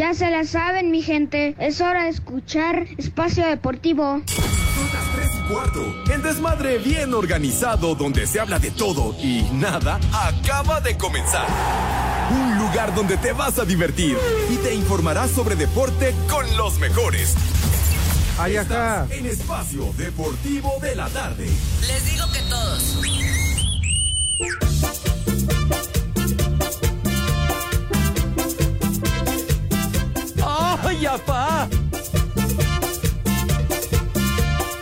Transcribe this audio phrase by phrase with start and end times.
[0.00, 1.54] Ya se la saben, mi gente.
[1.58, 4.22] Es hora de escuchar Espacio Deportivo.
[4.24, 5.94] Son las 3 y cuarto.
[6.10, 11.46] El desmadre bien organizado donde se habla de todo y nada acaba de comenzar.
[12.30, 14.16] Un lugar donde te vas a divertir
[14.48, 17.34] y te informarás sobre deporte con los mejores.
[18.38, 19.02] Ay, acá.
[19.02, 21.44] Estás en Espacio Deportivo de la Tarde.
[21.86, 23.00] Les digo que todos.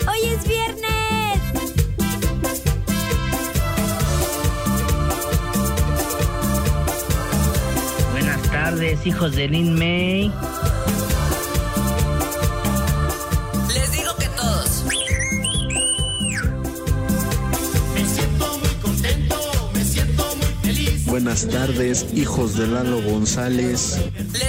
[0.08, 1.40] ¡Hoy es viernes!
[8.10, 10.32] Buenas tardes, hijos de Lin May.
[13.72, 14.84] Les digo que todos.
[21.06, 24.00] Buenas tardes, hijos de Lalo González.
[24.32, 24.47] Les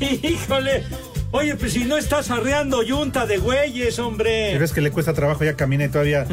[0.22, 0.84] ¡Híjole!
[1.30, 4.50] Oye, pues si no estás arreando yunta de güeyes, hombre.
[4.52, 5.44] ¿Pero es que le cuesta trabajo?
[5.44, 6.26] Ya camina y todavía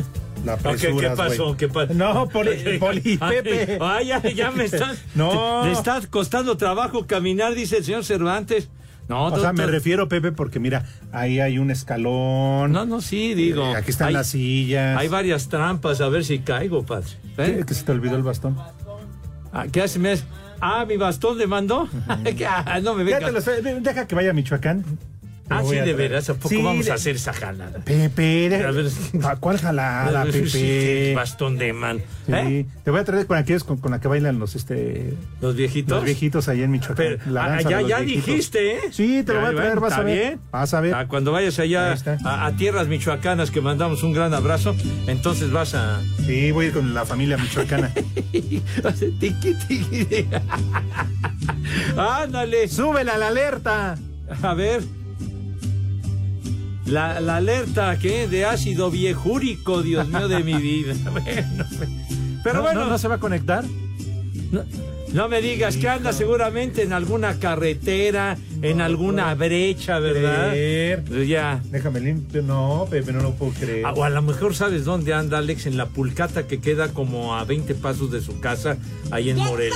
[0.45, 1.57] la Ok, apresuras, ¿Qué pasó?
[1.57, 1.93] ¿Qué pasó?
[1.93, 3.79] No, Poli, Poli, Pepe.
[3.81, 5.03] Ay, ya, ya me estás.
[5.15, 5.65] No.
[5.65, 8.69] Le está costando trabajo caminar, dice el señor Cervantes.
[9.07, 12.71] No, O sea, me refiero, Pepe, porque mira, ahí hay un escalón.
[12.71, 13.73] No, no, sí, digo.
[13.73, 14.97] Eh, aquí están hay, las sillas.
[14.97, 17.09] Hay varias trampas, a ver si caigo, padre.
[17.37, 17.55] ¿Eh?
[17.57, 17.65] ¿Qué?
[17.65, 18.55] ¿Que se te olvidó el bastón?
[19.51, 19.99] Ah, ¿Qué hace?
[20.61, 21.87] Ah, mi bastón le mandó.
[22.37, 23.25] Que, ah, no me Ya vengas.
[23.25, 24.85] te lo sé, de- deja que vaya a Michoacán.
[25.51, 26.29] Ah, sí, de veras.
[26.29, 27.79] ¿A poco Sí, vamos de- a hacer esa jalada?
[27.83, 28.87] Pepe, de- A ver.
[29.23, 31.13] ¿a ¿cuál jalada, Sí, Pepe?
[31.15, 31.99] Bastón de man.
[32.25, 32.65] Sí, ¿Eh?
[32.83, 35.97] te voy a traer con aquellos con, con la que bailan los este Los viejitos.
[35.97, 36.95] los viejitos allá en Michoacán.
[36.95, 38.25] Pero, La ah, ya, de los ya viejitos.
[38.27, 38.79] dijiste, ¿eh?
[38.91, 40.17] Sí, te lo voy a traer, vas a ver.
[40.17, 40.39] bien.
[40.51, 40.93] Vas a ver.
[40.95, 41.95] Ah, cuando vayas allá
[42.25, 44.75] a, a tierras michoacanas, que mandamos un gran abrazo,
[45.07, 46.01] entonces vas a.
[46.25, 47.91] Sí, voy a ir con la familia michoacana.
[48.31, 50.25] Tiqui, tiqui.
[51.97, 52.67] Ándale.
[52.67, 53.97] ¡Súbela la alerta!
[54.41, 54.81] A ver.
[56.85, 60.93] La, la alerta que de ácido viejúrico, Dios mío de mi vida.
[61.11, 61.65] Bueno,
[62.43, 63.63] pero No, bueno, no, no, ¿no se va a conectar?
[65.13, 70.49] no me digas que anda seguramente en alguna carretera, en alguna brecha, ¿verdad?
[70.51, 71.03] Creer.
[71.03, 71.61] Pues ya.
[71.69, 72.41] Déjame limpio.
[72.41, 73.85] No, Pepe, no lo puedo creer.
[73.85, 77.35] Ah, O a lo mejor sabes dónde anda Alex, en la pulcata que queda como
[77.35, 78.77] a 20 pasos de su casa,
[79.11, 79.75] ahí en Morelia.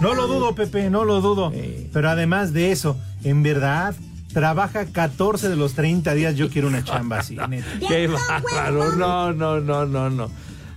[0.00, 1.50] No lo dudo, Pepe, no lo dudo.
[1.52, 1.88] Sí.
[1.92, 3.94] Pero además de eso, en verdad,
[4.36, 6.34] trabaja 14 de los 30 días.
[6.36, 7.66] Yo quiero una chamba así, neta.
[7.88, 10.30] Qué bárbaro, no, no, no, no, no.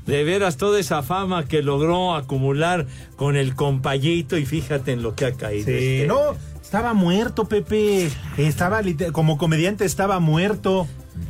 [0.06, 2.88] De veras, toda esa fama que logró acumular
[3.18, 5.66] con el compayito y fíjate en lo que ha caído.
[5.66, 6.08] Sí, este.
[6.08, 6.20] no,
[6.62, 8.10] estaba muerto, Pepe.
[8.38, 8.80] Estaba
[9.12, 10.88] como comediante estaba muerto.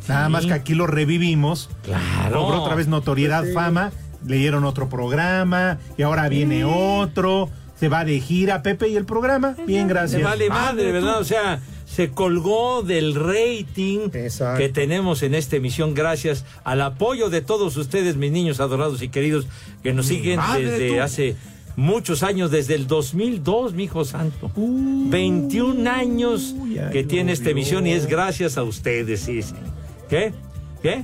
[0.07, 1.71] Nada más que aquí lo revivimos.
[1.81, 2.43] Claro.
[2.43, 3.91] Cobró otra vez notoriedad, fama.
[4.23, 7.49] Le dieron otro programa y ahora viene otro.
[7.79, 9.55] Se va de gira, Pepe, y el programa.
[9.65, 10.21] Bien, Se gracias.
[10.21, 10.91] vale Ah, madre.
[10.91, 11.19] ¿verdad?
[11.19, 11.59] O sea,
[11.99, 14.57] se colgó del rating Exacto.
[14.57, 19.09] que tenemos en esta emisión gracias al apoyo de todos ustedes, mis niños adorados y
[19.09, 19.47] queridos,
[19.83, 21.01] que nos siguen Madre, desde tú.
[21.01, 21.35] hace
[21.75, 24.49] muchos años, desde el 2002, mi hijo santo.
[24.55, 26.55] 21 años
[26.93, 29.55] que tiene esta emisión y es gracias a ustedes, sí, sí.
[30.09, 30.31] ¿Qué?
[30.81, 31.03] ¿Qué?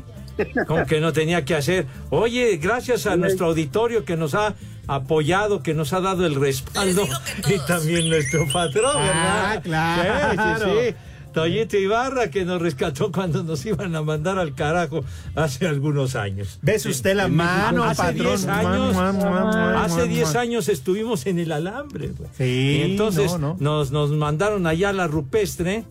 [0.65, 1.87] Como que no tenía que hacer.
[2.09, 4.55] Oye, gracias a nuestro auditorio que nos ha
[4.87, 7.07] apoyado, que nos ha dado el respaldo.
[7.47, 9.53] Y también nuestro patrón, ¿verdad?
[9.55, 10.31] Ah, claro.
[10.31, 10.95] Sí, sí, sí.
[11.35, 15.03] Toyito Ibarra que nos rescató cuando nos iban a mandar al carajo
[15.35, 16.59] hace algunos años.
[16.61, 18.37] Bese usted la mano, hace patrón.
[18.37, 20.41] 10 años, hace mua, 10 mua.
[20.41, 22.07] años estuvimos en el alambre.
[22.17, 22.29] güey.
[22.37, 23.57] Sí, y entonces no, no.
[23.59, 25.83] Nos, nos mandaron allá a la rupestre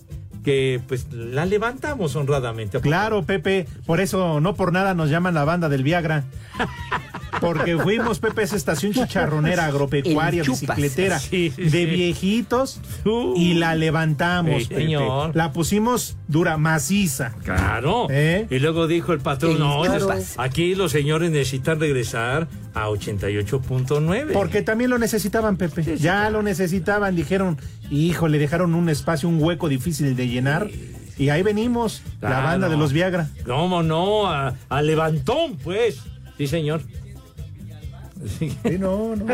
[0.45, 2.81] que pues la levantamos honradamente.
[2.81, 6.25] Claro, Pepe, por eso no por nada nos llaman la banda del Viagra.
[7.41, 11.87] Porque fuimos, Pepe, a esa estación chicharronera, agropecuaria, bicicletera, Sí, sí, de sí.
[11.87, 13.35] viejitos Uh.
[13.37, 14.81] y la levantamos, Sí, Pepe.
[14.83, 15.35] señor.
[15.37, 17.35] La pusimos dura, maciza.
[17.45, 18.07] Claro.
[18.11, 18.47] ¿Eh?
[18.51, 19.83] Y luego dijo el patrón, no,
[20.37, 24.33] aquí los señores necesitan regresar a 88.9.
[24.33, 25.97] Porque también lo necesitaban, Pepe.
[25.99, 27.15] Ya lo necesitaban.
[27.17, 27.59] Dijeron,
[27.91, 30.69] hijo, le dejaron un espacio, un hueco difícil de llenar.
[31.17, 33.29] Y ahí venimos, la banda de los Viagra.
[33.47, 34.27] ¿Cómo no?
[34.27, 36.01] A, a levantón, pues.
[36.37, 36.83] Sí, señor.
[38.39, 39.27] Sí, no, no.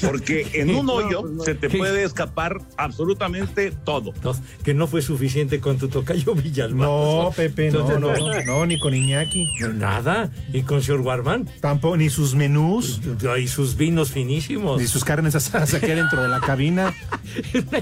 [0.00, 4.12] Porque en un hoyo se te puede escapar absolutamente todo.
[4.22, 4.32] No,
[4.64, 6.86] que no fue suficiente con tu tocayo Villalmán.
[6.88, 9.46] No, Pepe, no, no, no, ni con Iñaki.
[9.74, 10.30] Nada.
[10.52, 11.48] ¿Y con señor Warman?
[11.60, 13.00] Tampoco, ni sus menús.
[13.38, 14.80] Y sus vinos finísimos.
[14.80, 16.94] Ni sus carnes asadas aquí dentro de la cabina.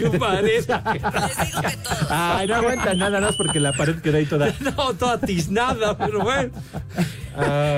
[0.00, 0.20] Todos.
[2.10, 4.52] Ay, no aguanta nada más porque la pared quedó ahí toda.
[4.60, 6.50] No, toda tiznada, pero bueno.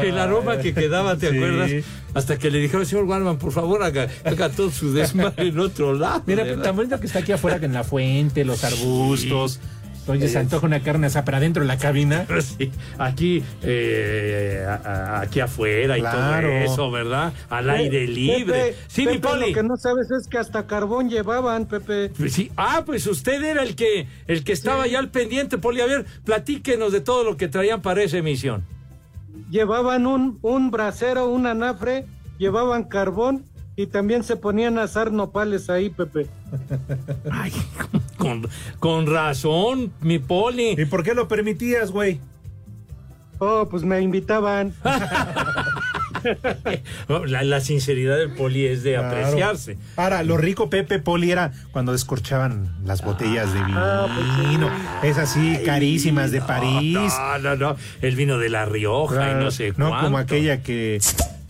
[0.02, 1.36] El aroma que quedaba, ¿te Sí.
[1.36, 1.70] acuerdas?
[2.14, 5.94] Hasta que le dijeron, señor Warman, por favor, haga, haga todo su desmadre en otro
[5.94, 6.22] lado.
[6.26, 6.62] Mira, ¿verdad?
[6.62, 9.60] tan bonito que está aquí afuera que en la fuente, los arbustos.
[10.06, 12.26] Oye, se antoja una carne asada, pero adentro de la cabina.
[12.58, 17.32] Sí, aquí, eh, a- a- aquí afuera y todo eso, ¿verdad?
[17.48, 18.44] Al aire libre.
[18.44, 19.48] Pepe, sí, mi poli.
[19.48, 22.10] Lo que no sabes es que hasta carbón llevaban, Pepe.
[22.16, 22.52] Pues sí.
[22.56, 25.80] Ah, pues usted era el que, el que estaba ya al pendiente, Poli.
[25.80, 28.62] A ver, platíquenos de todo lo que traían para esa emisión.
[29.50, 32.06] Llevaban un, un brasero, un anafre,
[32.38, 33.44] llevaban carbón
[33.76, 36.28] y también se ponían a asar nopales ahí, Pepe.
[37.30, 37.52] Ay,
[38.18, 38.46] con,
[38.78, 40.74] con razón, mi Poli.
[40.78, 42.20] ¿Y por qué lo permitías, güey?
[43.38, 44.74] Oh, pues me invitaban.
[47.26, 49.08] La, la sinceridad del Poli es de Claro.
[49.08, 49.76] apreciarse.
[49.96, 54.70] Ahora, lo rico Pepe Poli era cuando descorchaban las botellas de Ah, pues vino.
[55.02, 56.94] Esas así, carísimas de París.
[56.94, 57.76] No, no, no.
[58.02, 60.04] El vino de La Rioja y no sé No cuánto.
[60.06, 61.00] como aquella que,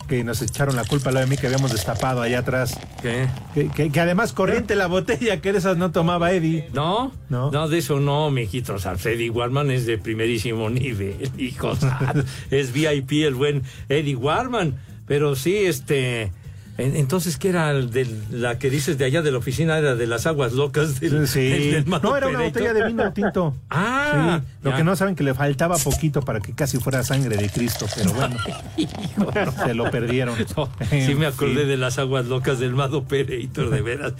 [0.07, 2.77] que nos echaron la culpa a la de mí que habíamos destapado allá atrás.
[3.01, 3.27] ¿Qué?
[3.53, 6.69] Que, que- que además corriente la botella, que de esas no tomaba Eddie.
[6.73, 7.11] ¿No?
[7.29, 7.51] No.
[7.51, 8.75] No, de eso no, mijito.
[9.03, 11.73] Eddie Warman es de primerísimo nivel, hijo.
[12.51, 14.75] es VIP el buen Eddie Warman.
[15.07, 16.31] Pero sí, este.
[16.77, 19.77] En- Entonces, ¿qué era de la que dices de allá de la oficina?
[19.77, 21.39] Era de las aguas locas del, Sí.
[21.71, 22.59] del- No, era una Pereito?
[22.59, 23.55] botella de vino tinto.
[23.69, 24.77] Ah, Sí, lo ya.
[24.77, 28.13] que no saben que le faltaba poquito para que casi fuera sangre de Cristo, pero
[28.13, 28.35] bueno,
[29.65, 30.35] se lo perdieron.
[30.55, 31.67] No, sí me acordé Sí.
[31.67, 34.13] de las aguas locas del Mado Pereito, de veras.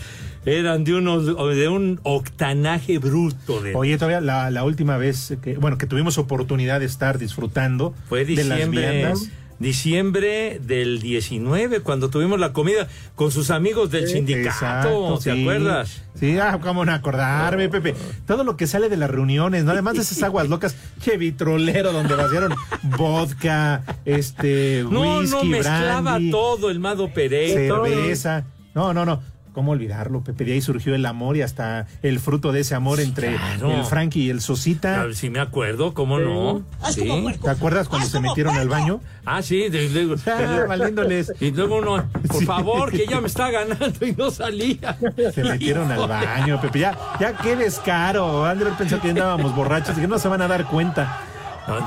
[0.45, 5.57] Eran de unos, de un octanaje bruto de Oye, todavía la, la última vez que,
[5.57, 9.27] bueno, que tuvimos oportunidad de estar disfrutando Fue de las diciembre, viandas.
[9.59, 15.41] Diciembre del 19, cuando tuvimos la comida con sus amigos del sindicato, Exacto, ¿te sí.
[15.41, 16.01] acuerdas?
[16.19, 17.93] Sí, ah, cómo no acordarme, Pepe.
[18.25, 19.71] Todo lo que sale de las reuniones, ¿no?
[19.71, 22.53] Además de esas aguas locas, che vitrolero donde vaciaron
[22.83, 27.83] vodka, este, No, whisky, no, mezclaba brandy, todo el Mado Pereito.
[27.85, 28.45] cerveza.
[28.73, 29.21] No, no, no.
[29.55, 30.43] ¿Cómo olvidarlo, Pepe?
[30.43, 33.71] De ahí surgió el amor y hasta el fruto de ese amor entre claro.
[33.71, 35.03] el Frankie y el Sosita.
[35.03, 36.61] Ah, Sí me acuerdo, ¿cómo no?
[36.91, 37.09] Sí.
[37.41, 38.99] ¿Te acuerdas cuando se metieron al baño?
[39.25, 41.31] Ah, sí, de- de- Ah, valiéndoles.
[41.39, 42.45] y luego uno, por Sí.
[42.45, 44.97] favor, que ya me está ganando y no salía.
[45.33, 46.79] Se metieron al baño, Pepe.
[46.79, 48.45] Ya, ya qué descaro.
[48.45, 51.21] Andrés pensó que andábamos borrachos y que no se van a dar cuenta.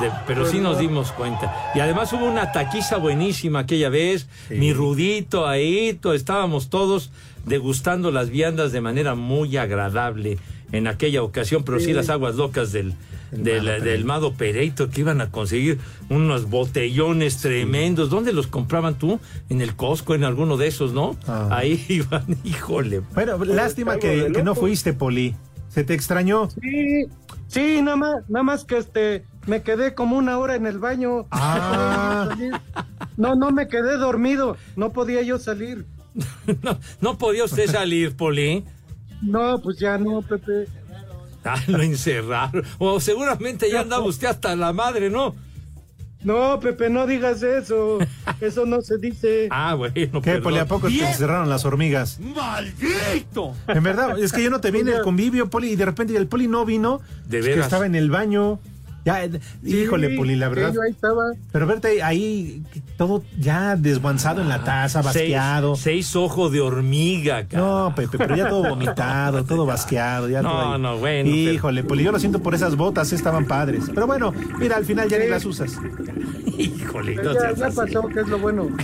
[0.01, 1.71] De- pero sí nos dimos cuenta.
[1.75, 4.29] Y además hubo una taquiza buenísima aquella vez.
[4.49, 4.55] Sí.
[4.55, 7.11] Mi Rudito ahí, to- estábamos todos
[7.47, 10.39] degustando las viandas de manera muy agradable
[10.73, 12.93] en aquella ocasión, pero sí, las aguas locas del,
[13.31, 15.79] del, Mado del Mado Pereito que iban a conseguir
[16.11, 18.11] unos botellones tremendos.
[18.11, 19.19] ¿Dónde los compraban tú?
[19.49, 21.17] En el Costco, en alguno de esos, ¿no?
[21.27, 21.49] Ah.
[21.53, 23.01] Ahí iban, híjole.
[23.15, 25.35] Bueno, lástima algo que, que no fuiste, Poli.
[25.71, 26.49] ¿Se te extrañó?
[26.51, 27.07] Sí,
[27.47, 31.27] sí, nada más, nada más que este, me quedé como una hora en el baño.
[31.31, 32.29] Ah.
[33.17, 35.87] No, no me quedé dormido, no podía yo salir.
[36.63, 38.65] No, no podía usted salir, Poli.
[39.23, 40.67] No, pues ya no, Pepe.
[41.45, 42.65] Ah, lo encerraron.
[42.79, 45.35] O seguramente ya andaba usted hasta la madre, ¿no?
[46.23, 47.99] No, Pepe, no digas eso.
[48.41, 49.49] Eso no se dice.
[49.51, 50.21] Ah, bueno.
[50.23, 50.41] ¿Qué.
[50.41, 50.59] Poli?
[50.59, 52.19] ¿A poco te cerraron las hormigas?
[52.21, 53.55] ¡Maldito!
[53.69, 56.17] En verdad, es que yo no te vi en el convivio, Poli, y de repente
[56.17, 57.01] el Poli no vino.
[57.27, 57.67] De es que veras.
[57.67, 58.61] estaba en el baño.
[59.09, 60.75] Ya, eh, híjole, Poli, la sí, verdad.
[60.75, 61.33] yo ahí estaba.
[61.51, 62.63] Pero verte ahí,
[62.99, 65.77] todo ya desguanzado en la taza, basqueado.
[65.77, 67.63] Seis, seis ojos de hormiga, cara.
[67.63, 70.29] No, Pepe, pero ya todo vomitado, todo basqueado.
[70.29, 70.81] Ya No, todo ahí.
[70.83, 73.85] no, bueno, pero- Híjole, Poli, yo lo siento por esas botas, estaban padres.
[73.95, 75.73] Pero bueno, mira, al final ya ni las usas.
[76.59, 78.69] Híjole, no Ya, ya pasó, que es lo bueno.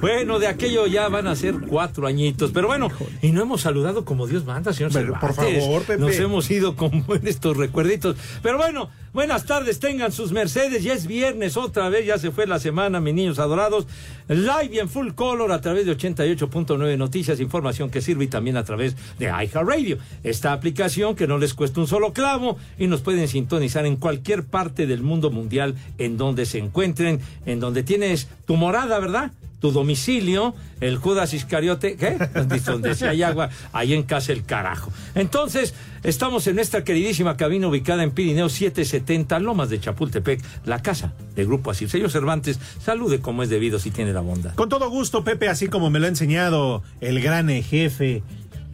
[0.00, 2.50] Bueno, de aquello ya van a ser cuatro añitos.
[2.52, 2.88] Pero bueno,
[3.22, 5.98] y no hemos saludado como Dios manda, señor Pero, por favor, Pepe.
[5.98, 8.16] Nos hemos ido con estos recuerditos.
[8.42, 10.82] Pero bueno, buenas tardes, tengan sus Mercedes.
[10.82, 13.86] Ya es viernes otra vez, ya se fue la semana, mis niños adorados.
[14.28, 18.56] Live y en full color a través de 88.9 Noticias, información que sirve y también
[18.56, 19.98] a través de iHeartRadio.
[20.24, 24.44] Esta aplicación que no les cuesta un solo clavo y nos pueden sintonizar en cualquier
[24.44, 29.30] parte del mundo mundial en donde se encuentren, en donde tienes tu morada, ¿verdad?
[29.64, 32.18] Tu domicilio, el Judas Iscariote, ¿qué?
[32.66, 34.92] Donde si hay agua, ahí en casa el carajo.
[35.14, 41.14] Entonces, estamos en nuestra queridísima cabina ubicada en Pirineo 770, Lomas de Chapultepec, la casa
[41.34, 41.88] del Grupo Asir.
[41.88, 44.54] Señor Cervantes, salude como es debido si tiene la bondad.
[44.54, 48.22] Con todo gusto, Pepe, así como me lo ha enseñado el gran jefe,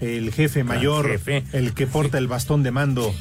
[0.00, 1.44] el jefe mayor, jefe.
[1.52, 3.14] el que porta el bastón de mando,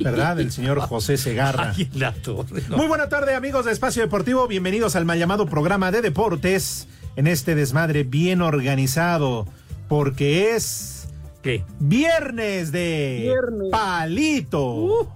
[0.00, 0.40] ¿verdad?
[0.40, 1.74] El señor José Segarra.
[1.76, 2.78] Ay, la torre, no.
[2.78, 4.48] Muy buena tarde, amigos de Espacio Deportivo.
[4.48, 9.46] Bienvenidos al mal llamado programa de deportes en este desmadre bien organizado,
[9.88, 11.08] porque es
[11.42, 11.62] ¿Qué?
[11.78, 13.68] viernes de Viernes.
[13.70, 15.12] palito.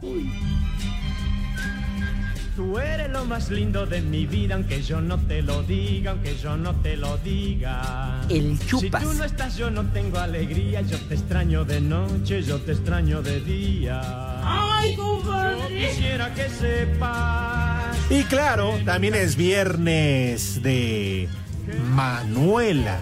[2.56, 6.36] Tú eres lo más lindo de mi vida, aunque yo no te lo diga, aunque
[6.36, 8.20] yo no te lo diga.
[8.28, 9.00] El Si chupas.
[9.04, 10.80] tú no estás, yo no tengo alegría.
[10.80, 14.00] Yo te extraño de noche, yo te extraño de día.
[14.42, 15.88] Ay, Yo compadre.
[15.88, 17.96] quisiera que sepas.
[18.10, 21.28] Y claro, también es viernes de
[21.76, 22.98] Manuela.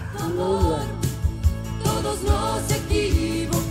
[1.83, 3.66] Todos nos equivocamos.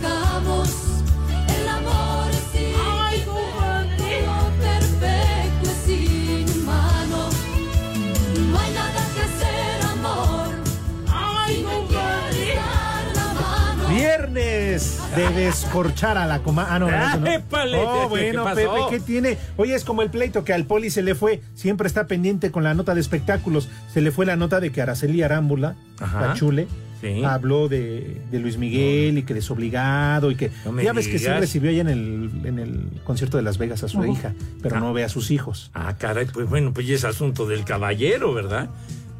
[15.17, 16.67] De descorchar a la coma.
[16.69, 17.27] Ah, no, no, eso no.
[17.27, 17.77] ¡Épale!
[17.79, 18.45] Oh, ¿Qué bueno?
[18.45, 19.37] Pepe, ¿qué tiene?
[19.57, 21.41] Oye, es como el pleito que al poli se le fue.
[21.55, 23.69] Siempre está pendiente con la nota de espectáculos.
[23.93, 26.27] Se le fue la nota de que Araceli Arámbula, Ajá.
[26.27, 26.67] la chule,
[27.01, 27.23] Sí.
[27.23, 30.49] habló de, de Luis Miguel y que desobligado y que.
[30.65, 33.83] No ya ves que sí recibió allá en el, en el concierto de Las Vegas
[33.83, 34.33] a su hija,
[34.63, 34.79] pero Ah.
[34.79, 35.69] no ve a sus hijos.
[35.75, 38.69] Ah, caray, pues bueno, pues ya es asunto del caballero, ¿verdad?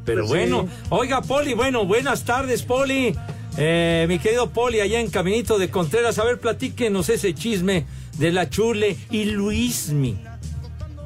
[0.04, 0.86] Pero Pues bueno, sí.
[0.88, 3.14] oiga, Poli, bueno, buenas tardes, Poli.
[3.60, 7.86] Eh, mi querido Poli, allá en Caminito de Contreras, a ver, platíquenos ese chisme
[8.16, 10.16] de la Chule y Luismi.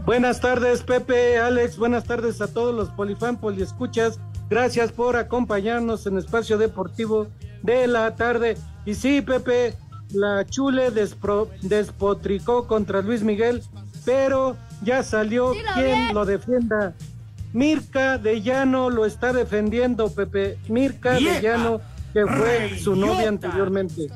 [0.05, 1.79] Buenas tardes, Pepe, Alex.
[1.79, 4.21] Buenas tardes a todos los polifan, poliescuchas.
[4.51, 7.29] Gracias por acompañarnos en Espacio Deportivo
[7.63, 8.59] de la tarde.
[8.85, 9.75] Y sí, Pepe,
[10.13, 13.63] la Chule despro- despotricó contra Luis Miguel,
[14.05, 16.15] pero ya salió Dilo quien bien.
[16.15, 16.93] lo defienda.
[17.55, 20.59] Mirka de Llano lo está defendiendo, Pepe.
[20.69, 21.81] Mirka de Llano,
[22.13, 24.09] que fue su novia anteriormente.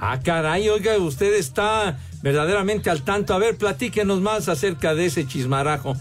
[0.00, 3.34] Ah, caray, oiga, usted está verdaderamente al tanto.
[3.34, 5.96] A ver, platíquenos más acerca de ese chismarajo.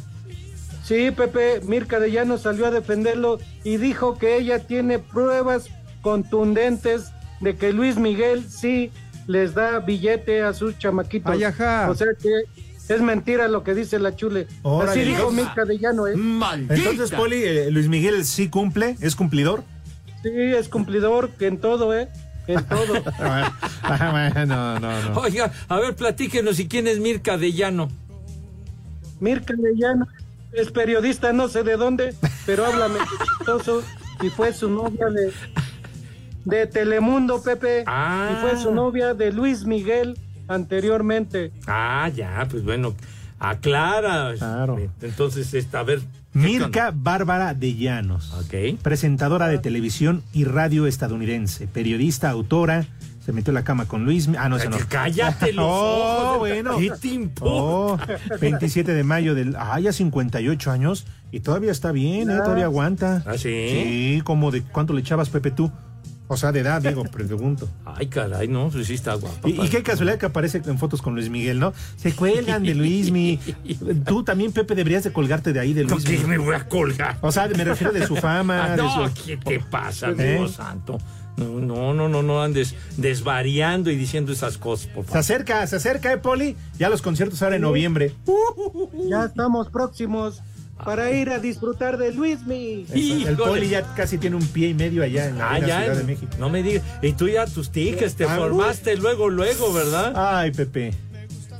[0.84, 5.68] Sí, Pepe, Mirka de Llano salió a defenderlo y dijo que ella tiene pruebas
[6.02, 8.92] contundentes de que Luis Miguel sí
[9.26, 11.34] les da billete a sus chamaquitos.
[11.34, 11.90] Ay, ajá.
[11.90, 12.30] O sea que
[12.88, 14.48] es mentira lo que dice la chule.
[14.62, 15.32] Órale, Así dijo.
[15.32, 16.14] Mirka de Llano, ¿eh?
[16.70, 19.64] Entonces, Poli, eh, Luis Miguel sí cumple, es cumplidor.
[20.24, 22.10] Sí, es cumplidor que en todo, ¿eh?
[22.48, 23.04] En todo.
[23.20, 24.46] Ah, bueno,
[24.80, 25.20] no, no.
[25.20, 27.90] Oiga, a ver, platíquenos, ¿y quién es Mirka de Llano?
[29.20, 30.08] Mirka de Llano
[30.52, 33.06] es periodista, no sé de dónde, pero habla medio
[33.38, 33.84] chistoso
[34.22, 35.32] y fue su novia de,
[36.46, 37.84] de Telemundo, Pepe.
[37.86, 38.30] Ah.
[38.32, 41.52] Y fue su novia de Luis Miguel anteriormente.
[41.68, 42.96] Ah, ya, pues bueno,
[43.40, 44.34] aclara.
[44.38, 44.78] Claro.
[45.02, 46.02] Entonces, esta, a ver.
[46.42, 48.34] ¿Qué Mirka Bárbara de Llanos.
[48.34, 48.80] Ok.
[48.82, 52.86] presentadora de televisión y radio estadounidense, periodista, autora,
[53.26, 54.30] se metió la cama con Luis.
[54.38, 54.78] Ah, no, eso no.
[54.88, 56.40] cállate los Oh, ojos.
[56.40, 56.78] bueno.
[56.78, 57.52] ¿Qué te importa?
[57.54, 58.00] Oh,
[58.40, 59.56] 27 de mayo del.
[59.58, 62.38] Ah, ya 58 años y todavía está bien, ¿eh?
[62.38, 63.24] Todavía aguanta.
[63.26, 63.40] ¿Ah, sí?
[63.70, 65.72] Sí, como de cuánto le echabas, Pepe, tú.
[66.30, 67.70] O sea, de edad, digo, pregunto.
[67.86, 69.48] Ay, caray, no, pues sí está guapo.
[69.48, 71.74] Y, y qué casualidad que aparece en fotos con Luis Miguel, ¿no?
[71.96, 73.40] Se cuelgan de Luismi.
[74.06, 76.18] Tú también, Pepe, deberías de colgarte de ahí de ¿Con Luismi.
[76.18, 77.18] qué me voy a colgar?
[77.22, 78.66] O sea, me refiero de su fama.
[78.66, 80.36] Ah, de no, su- ¿qué te pasa, ¿Eh?
[80.38, 80.98] Dios santo?
[81.38, 85.20] No, no, no, no, no andes desvariando y diciendo esas cosas, por Se favor.
[85.20, 86.58] acerca, se acerca, ¿eh, Poli?
[86.80, 88.14] Ya los conciertos ahora en noviembre.
[89.10, 90.42] Ya estamos próximos
[90.84, 92.86] para ir a disfrutar de Luismi.
[92.92, 93.36] El Híjole.
[93.36, 96.04] Poli ya casi tiene un pie y medio allá en la, Ah, ya, Ciudad de
[96.04, 96.32] México.
[96.40, 96.84] no me digas.
[97.02, 100.14] Y tú ya tus tickets te Ah, formaste luego, luego, ¿verdad?
[100.16, 100.94] Ay, Pepe.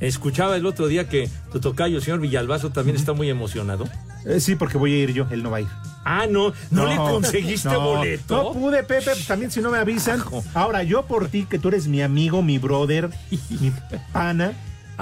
[0.00, 3.84] Escuchaba el otro día que tu tocayo, señor Villalbazo, también está muy emocionado.
[4.24, 5.68] Eh, sí, porque voy a ir yo, él no va a ir.
[6.04, 8.36] Ah, no, no, le conseguiste no, boleto.
[8.36, 10.22] No pude, Pepe, pues también si no me avisan.
[10.54, 13.10] Ahora, yo por ti, que tú eres mi amigo, mi brother,
[13.50, 13.72] mi
[14.12, 14.52] pana,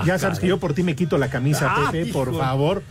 [0.06, 0.40] ya Ah, sabes caray.
[0.40, 2.38] que yo por ti me quito la camisa, Ah, Pepe, por hijo.
[2.38, 2.82] favor.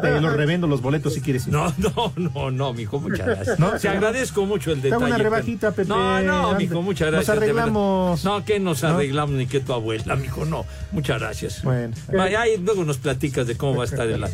[0.00, 1.52] Te los revendo los boletos si quieres ir.
[1.52, 3.58] No, no, no, no, mijo, muchas gracias.
[3.58, 4.94] No, Te agradezco mucho el detalle.
[5.04, 5.88] hago una rebajita, Pepe.
[5.88, 7.36] No, no, mijo, muchas Nos gracias.
[7.38, 7.42] verdad.
[7.58, 8.24] arreglamos.
[8.24, 8.88] No, que nos ¿No?
[8.90, 10.64] arreglamos ni que tu abuela, mijo, no.
[10.92, 11.62] Muchas gracias.
[11.62, 11.94] Bueno.
[12.12, 14.24] Vaya, ahí luego nos platicas de cómo va a estar el,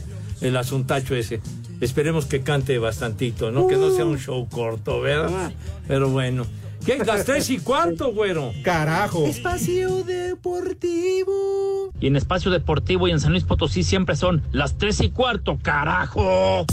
[0.40, 1.40] el asuntacho ese.
[1.80, 3.66] Esperemos que cante bastantito, ¿no?
[3.66, 5.52] Que no sea un show corto, ¿verdad?
[5.88, 6.46] Pero bueno.
[6.84, 6.98] ¿Qué?
[7.04, 8.52] Las tres y cuarto, güero.
[8.62, 9.24] Carajo.
[9.26, 11.92] Espacio Deportivo.
[12.00, 15.58] Y en Espacio Deportivo y en San Luis Potosí siempre son las tres y cuarto,
[15.62, 16.66] carajo.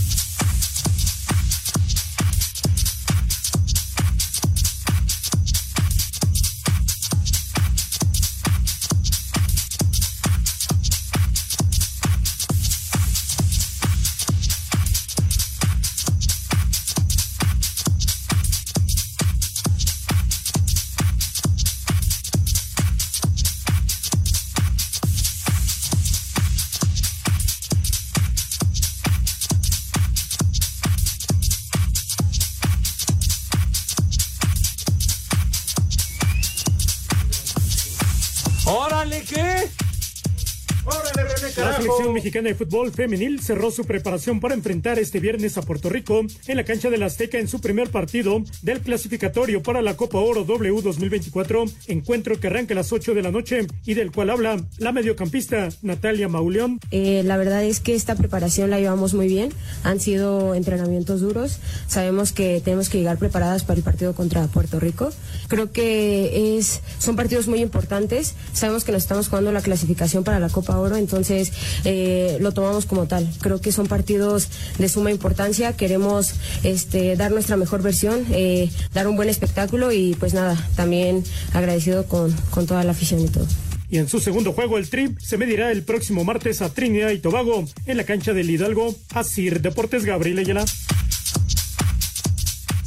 [41.58, 45.90] La selección mexicana de fútbol femenil cerró su preparación para enfrentar este viernes a Puerto
[45.90, 50.20] Rico en la cancha del Azteca en su primer partido del clasificatorio para la Copa
[50.20, 54.30] Oro W 2024, encuentro que arranca a las 8 de la noche y del cual
[54.30, 56.80] habla la mediocampista Natalia Mauleón.
[56.92, 59.52] Eh, la verdad es que esta preparación la llevamos muy bien.
[59.84, 61.60] Han sido entrenamientos duros.
[61.88, 65.12] Sabemos que tenemos que llegar preparadas para el partido contra Puerto Rico.
[65.48, 68.36] Creo que es, son partidos muy importantes.
[68.54, 71.39] Sabemos que nos estamos jugando la clasificación para la Copa Oro, entonces
[71.86, 73.30] eh, lo tomamos como tal.
[73.42, 75.74] Creo que son partidos de suma importancia.
[75.74, 81.24] Queremos este, dar nuestra mejor versión, eh, dar un buen espectáculo y pues nada, también
[81.54, 83.48] agradecido con, con toda la afición y todo.
[83.92, 87.20] Y en su segundo juego, el Trip se medirá el próximo martes a Trinidad y
[87.20, 88.96] Tobago en la cancha del Hidalgo.
[89.14, 90.64] Asir Deportes Gabriel Ayala.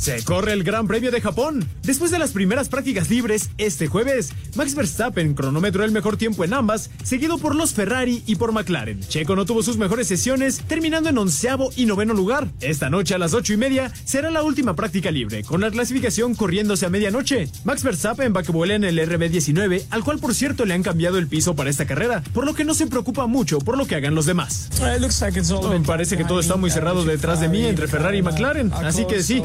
[0.03, 1.65] Se corre el Gran Premio de Japón.
[1.85, 6.55] Después de las primeras prácticas libres este jueves, Max Verstappen cronometró el mejor tiempo en
[6.55, 8.99] ambas, seguido por los Ferrari y por McLaren.
[8.99, 12.49] Checo no tuvo sus mejores sesiones, terminando en onceavo y noveno lugar.
[12.61, 16.35] Esta noche a las ocho y media será la última práctica libre, con la clasificación
[16.35, 17.49] corriéndose a medianoche.
[17.63, 21.17] Max Verstappen va que vuela en el RB19, al cual por cierto le han cambiado
[21.17, 23.95] el piso para esta carrera, por lo que no se preocupa mucho por lo que
[23.95, 24.69] hagan los demás.
[25.71, 29.07] Me parece que todo está muy cerrado detrás de mí entre Ferrari y McLaren, así
[29.07, 29.41] que sí,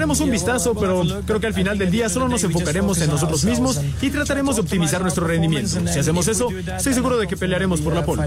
[0.00, 3.44] echaremos un vistazo, pero creo que al final del día solo nos enfocaremos en nosotros
[3.44, 5.78] mismos y trataremos de optimizar nuestro rendimiento.
[5.92, 8.22] Si hacemos eso, estoy seguro de que pelearemos por la pole.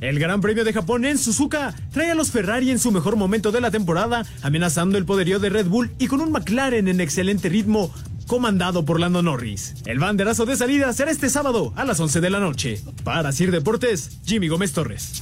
[0.00, 3.52] El Gran Premio de Japón en Suzuka trae a los Ferrari en su mejor momento
[3.52, 7.50] de la temporada, amenazando el poderío de Red Bull y con un McLaren en excelente
[7.50, 7.92] ritmo
[8.26, 9.74] comandado por Lando Norris.
[9.84, 12.80] El banderazo de salida será este sábado a las 11 de la noche.
[13.02, 15.20] Para Sir Deportes, Jimmy Gómez Torres.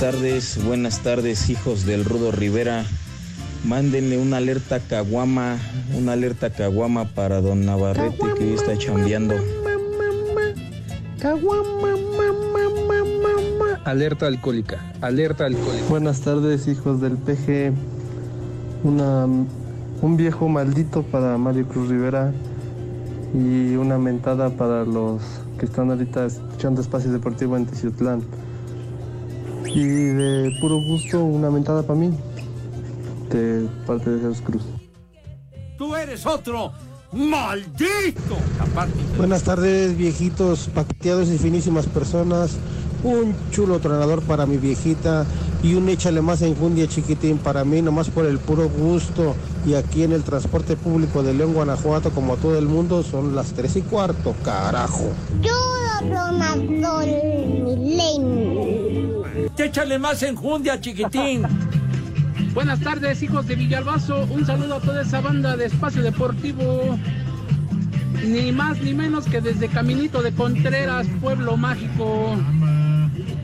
[0.00, 2.84] Tardes, buenas tardes, hijos del Rudo Rivera.
[3.64, 5.56] Mándenle una alerta caguama,
[5.96, 9.34] una alerta caguama para don Navarrete que hoy está chambeando.
[13.84, 15.86] Alerta alcohólica, alerta alcohólica.
[15.88, 17.72] Buenas tardes, hijos del PG.
[18.84, 22.32] Una, un viejo maldito para Mario Cruz Rivera
[23.34, 25.22] y una mentada para los
[25.58, 28.22] que están ahorita escuchando Espacio Deportivo en Teciutlán.
[29.76, 32.10] Y de puro gusto, una mentada para mí,
[33.30, 34.62] de parte de Jesús Cruz.
[35.76, 36.72] ¡Tú eres otro!
[37.12, 38.38] ¡Maldito!
[38.58, 38.94] Aparte.
[39.18, 42.56] Buenas tardes, viejitos, paqueteados y finísimas personas.
[43.04, 45.26] Un chulo tronador para mi viejita
[45.62, 49.34] y un échale más enjundia chiquitín para mí, nomás por el puro gusto.
[49.66, 53.52] Y aquí en el transporte público de León, Guanajuato, como todo el mundo, son las
[53.52, 55.10] tres y cuarto, carajo.
[55.42, 55.52] Yo
[56.00, 57.00] Ronaldo
[57.64, 58.75] Milenio.
[59.58, 61.42] Échale más enjundia, chiquitín.
[62.54, 64.24] Buenas tardes, hijos de Villalbazo.
[64.30, 66.98] Un saludo a toda esa banda de Espacio Deportivo.
[68.24, 72.36] Ni más ni menos que desde Caminito de Contreras, Pueblo Mágico.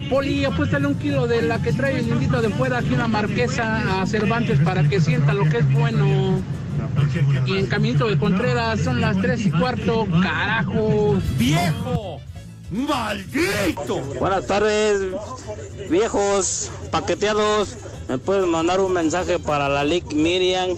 [0.08, 4.02] Poli, apuéstale un kilo de la que trae el indito de fuera aquí una marquesa
[4.02, 6.42] a Cervantes para que sienta lo que es bueno.
[7.46, 11.18] Y en Caminito de Contreras son las tres y cuarto, carajo.
[11.38, 12.20] ¡Viejo!
[12.72, 14.00] ¡Maldito!
[14.18, 14.98] Buenas tardes,
[15.90, 17.76] viejos paqueteados.
[18.08, 20.70] Me puedes mandar un mensaje para la Lick Miriam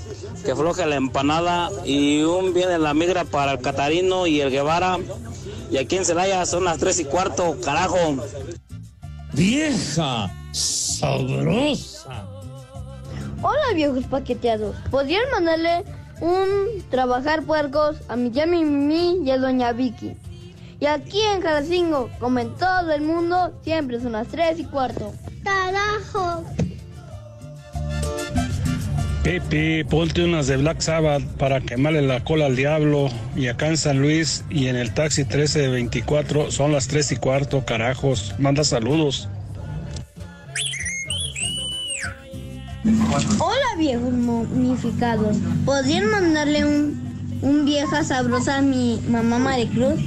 [0.45, 4.51] que afloje la empanada y un bien de la migra para el Catarino y el
[4.51, 4.99] Guevara.
[5.71, 8.17] Y aquí en Celaya son las tres y cuarto, carajo.
[9.33, 10.35] ¡Vieja!
[10.51, 12.27] ¡Sabrosa!
[13.41, 14.75] Hola viejos paqueteados.
[14.91, 15.85] ¿Podrían mandarle
[16.21, 20.17] un trabajar puercos a mi tía Mimi y a doña Vicky?
[20.85, 25.15] Y aquí en Jalacingo, como en todo el mundo, siempre son las 3 y cuarto.
[25.43, 26.45] Carajo.
[29.23, 33.09] Pepe, ponte unas de Black Sabbath para quemarle la cola al diablo.
[33.35, 37.65] Y acá en San Luis y en el taxi 1324 son las 3 y cuarto,
[37.65, 38.35] carajos.
[38.39, 39.31] Manda saludos.
[43.39, 45.39] Hola viejos momificados.
[45.65, 49.99] ¿Podrían mandarle un, un vieja sabrosa a mi mamá Maricruz?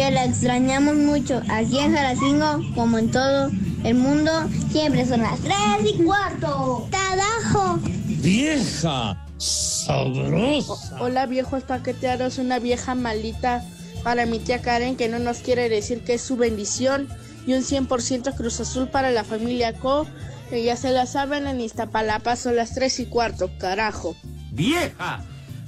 [0.00, 1.42] Que la extrañamos mucho.
[1.50, 3.50] Aquí en Jalacingo, como en todo
[3.84, 4.32] el mundo,
[4.72, 6.88] siempre son las 3 y cuarto.
[6.90, 7.78] Carajo.
[8.06, 9.22] ¡Vieja!
[9.36, 10.96] ¡Sabrosa!
[11.02, 13.62] Hola viejos paqueteados, una vieja malita
[14.02, 17.06] para mi tía Karen que no nos quiere decir que es su bendición
[17.46, 20.06] y un 100% Cruz Azul para la familia Co.
[20.48, 24.16] Que ya se la saben en Iztapalapa son las 3 y cuarto, carajo.
[24.50, 25.22] ¡Vieja!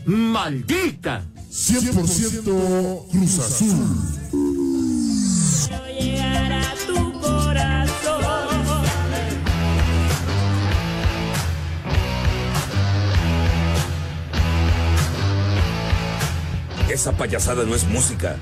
[0.07, 1.23] ¡Maldita!
[1.51, 4.12] 100% Cruz Azul.
[16.93, 18.37] Esa payasada no es música.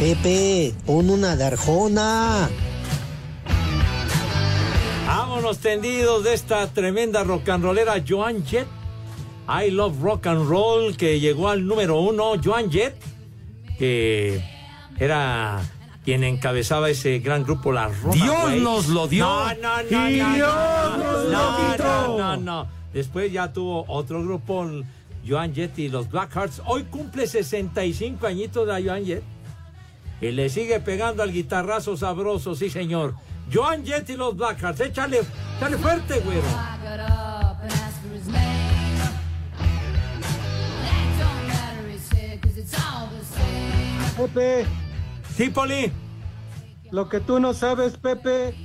[0.00, 2.48] Pepe, pon una de Arjona.
[5.06, 8.66] Vámonos tendidos de esta tremenda rock and rollera Joan Jett.
[9.46, 12.40] I Love Rock and Roll, que llegó al número uno.
[12.42, 12.94] Joan Jett,
[13.78, 14.42] que
[14.98, 15.60] era
[16.08, 19.26] quien encabezaba ese gran grupo, la Roma Dios nos lo dio.
[19.26, 21.84] No, no, no, Y no, Dios no, nos lo no, quitó.
[21.84, 22.66] no, no, no.
[22.94, 24.66] Después ya tuvo otro grupo,
[25.28, 26.62] Joan Jett y los Blackhearts.
[26.64, 29.22] Hoy cumple 65 añitos la Joan Jett.
[30.22, 33.14] Y le sigue pegando al guitarrazo sabroso, sí señor.
[33.52, 34.80] Joan Jett y los Blackhearts.
[34.80, 35.20] Échale,
[35.58, 36.40] échale fuerte, güero.
[44.16, 44.87] Pepe.
[45.38, 45.92] Sí, Poli.
[46.90, 48.56] Lo que tú no sabes, Pepe,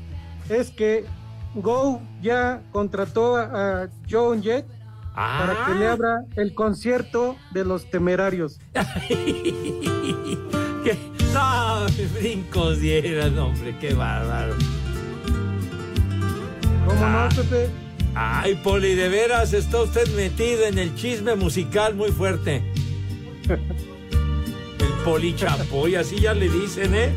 [0.49, 1.05] es que
[1.53, 4.65] Go ya contrató a, John Jett
[5.13, 8.59] para que le abra el concierto de los temerarios.
[9.07, 10.97] ¿Qué?
[11.31, 11.85] No,
[12.19, 14.55] brincos dieran, hombre, qué bárbaro.
[16.87, 17.29] ¿Cómo Ah.
[17.29, 17.69] no, Pepe?
[18.15, 22.63] Ay, Poli, de veras está usted metido en el chisme musical muy fuerte.
[25.03, 27.11] El Poli Chapoy, así ya le dicen, ¿eh?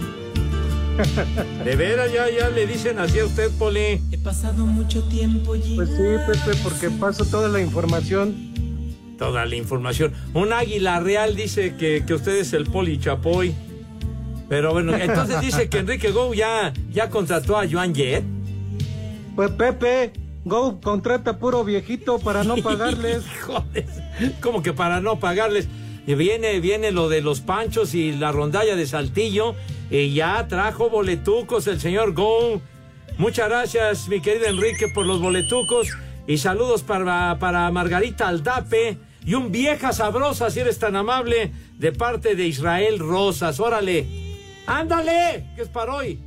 [1.64, 4.02] De veras, ya, ya le dicen así a usted, Poli.
[4.10, 8.34] He pasado mucho tiempo y Pues sí, Pepe, porque paso toda la información.
[9.16, 10.12] Toda la información.
[10.34, 13.54] Un águila real dice que, que usted es el Poli Chapoy.
[14.48, 18.24] Pero bueno, entonces dice que Enrique Go ya, ya contrató a Joan Jett.
[19.36, 20.12] Pues Pepe,
[20.44, 23.22] Go contrata puro viejito para no pagarles.
[23.46, 23.86] Joder,
[24.40, 25.68] como que para no pagarles.
[26.06, 29.54] Y Viene, viene lo de los panchos y la rondalla de Saltillo.
[29.90, 32.60] Y ya trajo boletucos el señor Go.
[33.18, 35.88] Muchas gracias, mi querido Enrique, por los boletucos.
[36.26, 38.98] Y saludos para, para Margarita Aldape.
[39.24, 43.58] Y un vieja sabrosa, si eres tan amable, de parte de Israel Rosas.
[43.58, 44.06] Órale.
[44.66, 45.46] ¡Ándale!
[45.56, 46.20] Que es para hoy.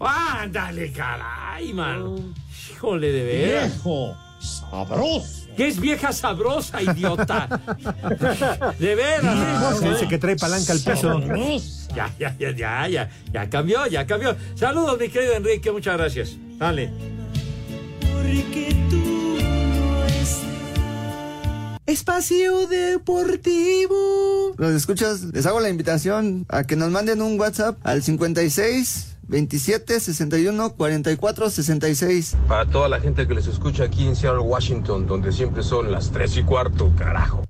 [0.00, 2.34] ¡Ándale, caray, man!
[2.70, 3.72] Híjole, de veras.
[3.72, 5.49] Viejo, sabroso.
[5.60, 7.46] ¿Qué es vieja sabrosa, idiota?
[8.78, 9.78] De veras.
[9.78, 11.20] Se dice que trae palanca al peso.
[11.94, 14.34] Ya, ya, ya, ya, ya, ya cambió, ya cambió.
[14.54, 16.30] Saludos, mi querido Enrique, muchas gracias.
[16.56, 16.90] Dale.
[21.84, 24.54] Espacio Deportivo.
[24.56, 30.00] Los escuchas, les hago la invitación a que nos manden un WhatsApp al 56 27
[30.00, 32.36] 61 44 66.
[32.48, 36.10] Para toda la gente que les escucha aquí en Seattle, Washington, donde siempre son las
[36.10, 37.44] 3 y cuarto, carajo.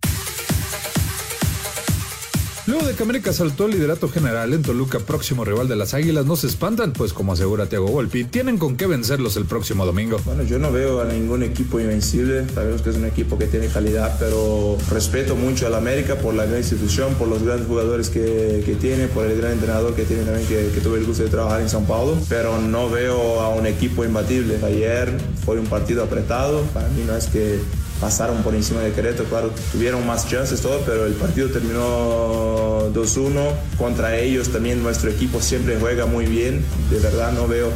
[2.67, 6.27] Luego de que América saltó el liderato general en Toluca, próximo rival de las Águilas,
[6.27, 10.19] no se espantan, pues como asegura Thiago Volpi, tienen con qué vencerlos el próximo domingo.
[10.25, 12.47] Bueno, yo no veo a ningún equipo invencible.
[12.55, 16.45] Sabemos que es un equipo que tiene calidad, pero respeto mucho al América por la
[16.45, 20.25] gran institución, por los grandes jugadores que, que tiene, por el gran entrenador que tiene
[20.25, 22.17] también, que, que tuve el gusto de trabajar en São Paulo.
[22.29, 24.59] Pero no veo a un equipo imbatible.
[24.65, 25.11] Ayer
[25.45, 26.63] fue un partido apretado.
[26.75, 27.59] Para mí no es que
[28.01, 33.55] pasaron por encima de Querétaro, claro, tuvieron más chances todo, pero el partido terminó 2-1.
[33.79, 36.65] Contra ellos también nuestro equipo siempre juega muy bien.
[36.91, 37.71] De verdad no veo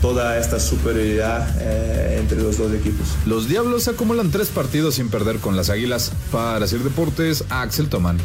[0.00, 3.06] toda esta superioridad eh, entre los dos equipos.
[3.26, 6.12] Los Diablos acumulan tres partidos sin perder con las Águilas.
[6.32, 8.18] Para hacer deportes, Axel Tomán.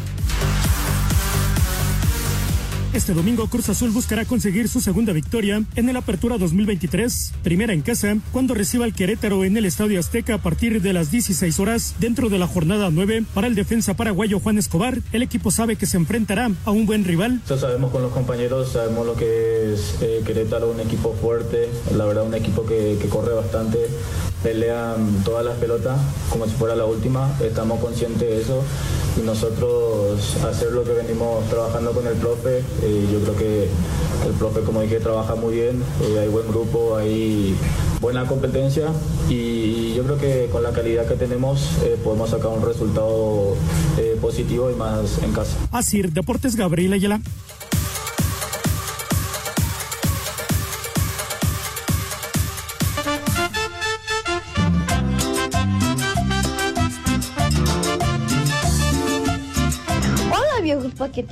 [2.92, 7.80] Este domingo Cruz Azul buscará conseguir su segunda victoria en el Apertura 2023, primera en
[7.80, 11.94] casa, cuando reciba al Querétaro en el Estadio Azteca a partir de las 16 horas
[12.00, 14.98] dentro de la jornada 9 para el defensa paraguayo Juan Escobar.
[15.10, 17.36] El equipo sabe que se enfrentará a un buen rival.
[17.36, 22.04] Nosotros sabemos con los compañeros, sabemos lo que es eh, Querétaro, un equipo fuerte, la
[22.04, 23.78] verdad un equipo que, que corre bastante,
[24.42, 28.62] pelean todas las pelotas como si fuera la última, estamos conscientes de eso
[29.16, 33.68] y nosotros hacer lo que venimos trabajando con el profe, eh, yo creo que
[34.26, 37.54] el profe como dije trabaja muy bien, eh, hay buen grupo, hay
[38.00, 38.88] buena competencia
[39.28, 43.54] y yo creo que con la calidad que tenemos eh, podemos sacar un resultado
[44.20, 45.56] positivo y más en casa.
[45.70, 47.20] Así, Deportes Gabriel Ayala.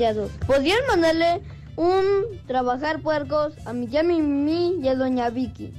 [0.00, 0.30] Paqueteados.
[0.46, 1.42] ¿Podrían mandarle
[1.76, 2.04] un
[2.46, 5.72] trabajar puercos a mi tía Mimi y a doña Vicky?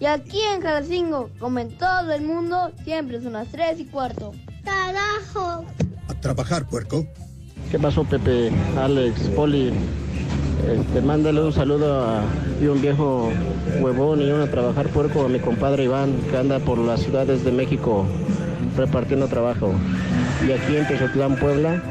[0.00, 4.32] Y aquí en Jalacingo, como en todo el mundo, siempre son las 3 y cuarto.
[4.64, 5.64] Carajo.
[6.08, 7.06] A trabajar, puerco.
[7.70, 9.72] ¿Qué pasó, Pepe, Alex, Poli?
[10.68, 12.22] Este, mándale un saludo a
[12.60, 13.30] y un viejo
[13.80, 17.44] huevón y uno a trabajar puerco a mi compadre Iván, que anda por las ciudades
[17.44, 18.06] de México
[18.76, 19.72] repartiendo trabajo.
[20.46, 21.82] Y aquí en Tezotlán, Puebla,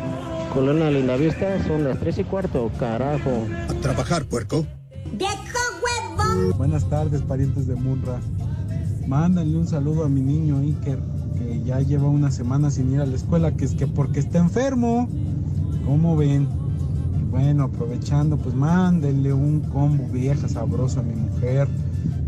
[0.53, 3.31] Colonia Lindavista, son las tres y cuarto, carajo.
[3.69, 4.65] A trabajar, puerco.
[6.57, 8.19] Buenas tardes, parientes de Munra.
[9.07, 10.99] Mándenle un saludo a mi niño Iker,
[11.37, 14.39] que ya lleva una semana sin ir a la escuela, que es que porque está
[14.39, 15.07] enfermo.
[15.85, 16.47] ¿Cómo ven?
[17.19, 21.69] Y bueno, aprovechando, pues mándenle un combo vieja sabrosa a mi mujer.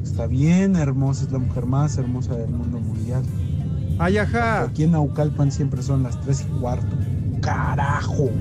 [0.01, 3.23] Está bien hermosa, es la mujer más hermosa del mundo mundial.
[3.99, 4.63] Ay, ajá.
[4.63, 6.95] Aquí en Naucalpan siempre son las tres y cuarto.
[7.43, 8.31] ¡Carajo!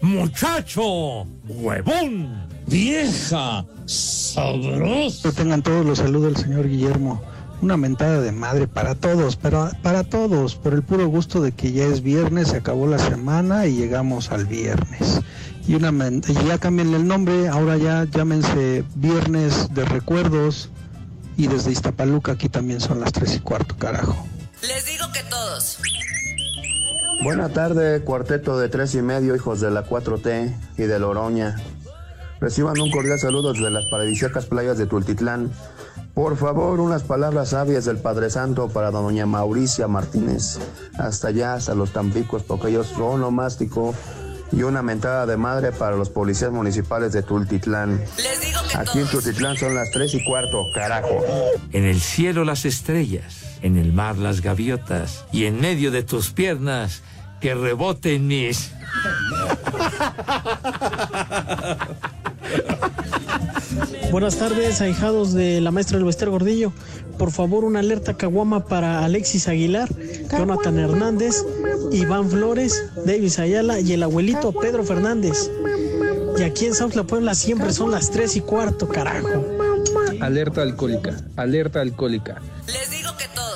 [0.00, 1.26] ¡Muchacho!
[1.46, 2.48] ¡Huevón!
[2.66, 3.66] ¡Vieja!
[3.84, 5.30] ¡Sabroso!
[5.32, 7.20] Tengan todos los saludos del señor Guillermo.
[7.60, 11.72] Una mentada de madre para todos, pero para todos, por el puro gusto de que
[11.72, 15.20] ya es viernes, se acabó la semana y llegamos al viernes.
[15.68, 15.92] Y una
[16.46, 20.70] ya cámbienle el nombre, ahora ya llámense Viernes de Recuerdos
[21.36, 24.26] y desde Iztapaluca aquí también son las tres y cuarto, carajo.
[24.62, 25.78] Les digo que todos.
[27.22, 31.56] Buena tarde, cuarteto de tres y medio, hijos de la 4T y de la Oroña.
[32.40, 35.50] Reciban un cordial saludo desde las paradisíacas playas de Tultitlán.
[36.14, 40.58] Por favor, unas palabras sabias del Padre Santo para doña Mauricia Martínez.
[40.98, 43.94] Hasta allá, hasta los Tampicos, porque ellos son onomástico.
[44.52, 48.00] Y una mentada de madre para los policías municipales de Tultitlán.
[48.76, 51.18] Aquí en Tultitlán son las tres y cuarto, carajo.
[51.72, 56.30] En el cielo las estrellas, en el mar las gaviotas y en medio de tus
[56.30, 57.02] piernas
[57.40, 58.72] que reboten mis.
[64.10, 66.72] Buenas tardes, ahijados de la maestra del Bester Gordillo.
[67.18, 69.88] Por favor, una alerta caguama para Alexis Aguilar,
[70.30, 71.44] Jonathan Hernández,
[71.92, 75.50] Iván Flores, Davis Ayala y el abuelito Pedro Fernández.
[76.38, 79.44] Y aquí en Sautla Puebla siempre son las 3 y cuarto, carajo.
[80.20, 82.40] Alerta alcohólica, alerta alcohólica.
[82.66, 83.55] Les digo que todos.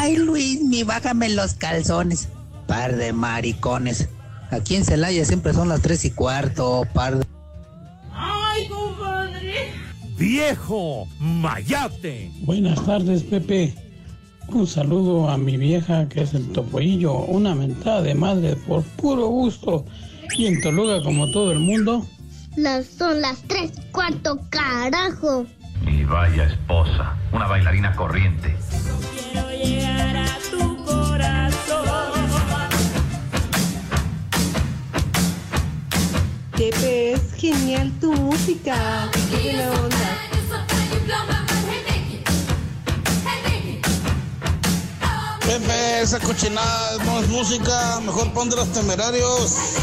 [0.00, 2.28] Ay, Luis, mi bájame los calzones.
[2.68, 4.08] Par de maricones.
[4.52, 7.26] Aquí en Celaya siempre son las tres y cuarto, par de...
[8.12, 9.72] ¡Ay, compadre!
[10.16, 11.08] ¡Viejo!
[11.18, 12.30] ¡Mayate!
[12.42, 13.74] Buenas tardes, Pepe.
[14.46, 19.26] Un saludo a mi vieja que es el topoillo, una mentada de madre por puro
[19.26, 19.84] gusto.
[20.36, 22.06] Y en Toluca, como todo el mundo,
[22.54, 25.44] Las, son las tres y cuarto, carajo.
[25.84, 28.54] Y vaya esposa, una bailarina corriente.
[29.38, 32.30] Quiero llegar a tu corazón.
[36.56, 39.08] Pepe, es genial tu música.
[39.30, 40.18] Qué buena onda.
[45.46, 49.76] Pepe, esa cochinada no es música, mejor pon de los temerarios.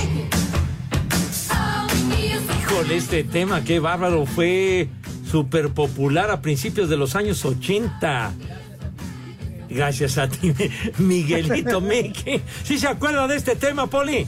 [2.62, 4.90] Híjole, este tema, qué bárbaro, fue
[5.32, 8.34] súper popular a principios de los años 80.
[9.76, 10.54] Gracias a ti,
[11.00, 12.42] Miguelito Mickey.
[12.64, 14.26] ¿Sí se acuerda de este tema, Poli?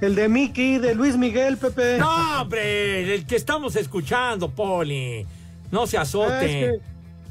[0.00, 1.98] El de Mickey, de Luis Miguel, Pepe.
[1.98, 5.26] No, hombre, el que estamos escuchando, Poli.
[5.70, 6.44] No se Ah, azote.
[6.44, 6.80] es,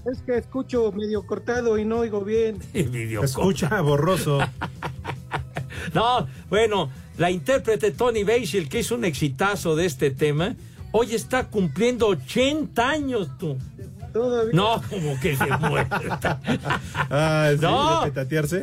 [0.04, 2.58] que, es que escucho medio cortado y no oigo bien.
[2.74, 4.40] Escucha borroso.
[5.94, 10.56] No, bueno, la intérprete Tony Basil, que hizo un exitazo de este tema,
[10.92, 13.56] hoy está cumpliendo 80 años, tú.
[14.16, 14.54] Todavía.
[14.54, 16.40] No, como que se muerta.
[17.10, 17.58] Ah, ¿sí?
[17.62, 18.06] No.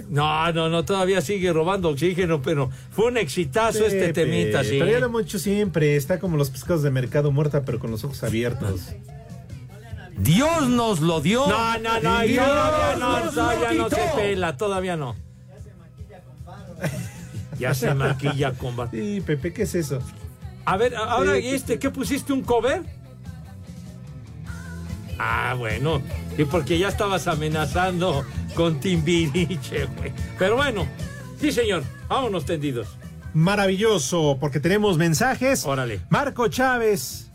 [0.09, 4.79] No, no, no, todavía sigue robando oxígeno, pero fue un exitazo este Pepe, temita, sí.
[4.79, 5.95] Pero ya lo hemos hecho siempre.
[5.97, 8.81] Está como los pescados de mercado muerta, pero con los ojos abiertos.
[10.17, 11.47] Dios nos lo dio.
[11.47, 12.47] No, no, no, todavía
[12.99, 15.17] no, todavía no se pela, todavía no.
[17.59, 19.99] Ya se maquilla con bar- Sí, Pepe, ¿qué es eso?
[20.65, 22.33] A ver, ahora, ¿y este qué pusiste?
[22.33, 23.02] ¿Un cover?
[25.25, 26.03] Ah, bueno.
[26.37, 28.25] Y porque ya estabas amenazando
[28.57, 30.13] con Timbiriche, güey.
[30.37, 30.85] Pero bueno,
[31.41, 31.85] sí, señor.
[32.09, 32.89] Vámonos tendidos.
[33.33, 35.65] Maravilloso, porque tenemos mensajes.
[35.65, 36.01] Órale.
[36.11, 37.31] Marco Chávez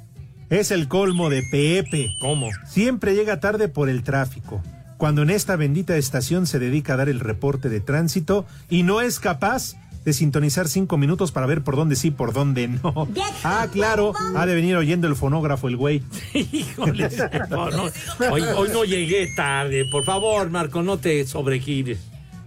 [0.49, 2.09] es el colmo de Pepe.
[2.19, 2.49] ¿Cómo?
[2.67, 4.61] Siempre llega tarde por el tráfico.
[4.97, 8.99] Cuando en esta bendita estación se dedica a dar el reporte de tránsito y no
[8.99, 9.75] es capaz
[10.07, 13.09] de sintonizar cinco minutos para ver por dónde sí, por dónde no.
[13.43, 16.01] Ah, claro, ha de venir oyendo el fonógrafo el güey.
[16.33, 17.09] Híjole,
[17.49, 17.83] no, no.
[18.31, 19.83] Hoy, hoy no llegué tarde.
[19.91, 21.99] Por favor, Marco, no te sobregires.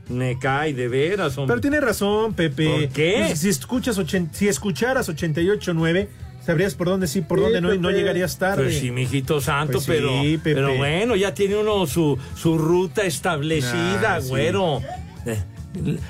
[0.08, 1.52] Me cae de veras, hombre.
[1.52, 2.66] Pero tiene razón, Pepe.
[2.66, 3.24] ¿Por qué?
[3.26, 6.08] Pues, si escuchas ochen- si escucharas 88.9,
[6.42, 8.62] sabrías por dónde sí, por Sí, dónde no, y no llegarías tarde.
[8.64, 10.08] Pues sí, mijito santo, Pues sí, pero,
[10.42, 10.54] Pepe.
[10.54, 14.28] pero bueno, ya tiene uno su, su ruta establecida, Ah, sí.
[14.30, 14.80] güero.
[15.26, 15.38] Eh,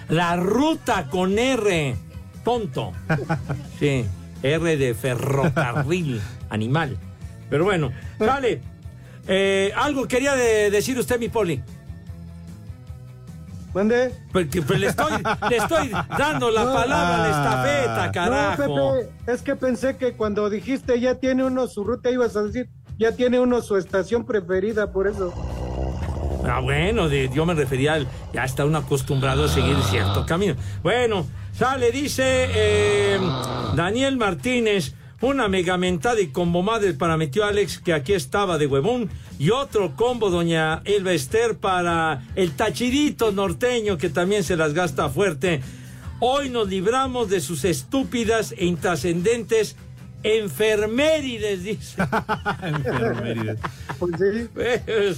[0.08, 1.94] La ruta con R,
[2.44, 2.92] tonto.
[3.78, 4.04] Sí.
[4.42, 6.20] R de ferrocarril,
[6.50, 6.96] animal.
[7.50, 8.62] Pero bueno, vale.
[9.28, 11.62] Eh, algo quería de- decir usted, mi poli.
[13.74, 14.12] ¿Mande?
[14.32, 15.12] Porque pues, le, estoy,
[15.48, 18.66] le estoy dando la palabra a la estafeta, carajo.
[18.66, 22.42] No, Pepe, es que pensé que cuando dijiste ya tiene uno su ruta, ibas a
[22.42, 22.68] decir
[22.98, 25.32] ya tiene uno su estación preferida, por eso.
[26.44, 28.08] Ah, bueno, yo me refería al.
[28.32, 30.54] Ya está uno acostumbrado a seguir cierto camino.
[30.82, 33.18] Bueno, sale, dice eh,
[33.74, 34.94] Daniel Martínez.
[35.22, 39.10] Una mega mentada y combo madre para metió Alex, que aquí estaba de huevón.
[39.38, 45.10] Y otro combo, doña Elba Ester, para el tachidito norteño, que también se las gasta
[45.10, 45.60] fuerte.
[46.20, 49.76] Hoy nos libramos de sus estúpidas e intrascendentes
[50.22, 52.02] enfermerides, dice.
[52.62, 53.58] Enfermerides.
[53.98, 54.48] Pues sí.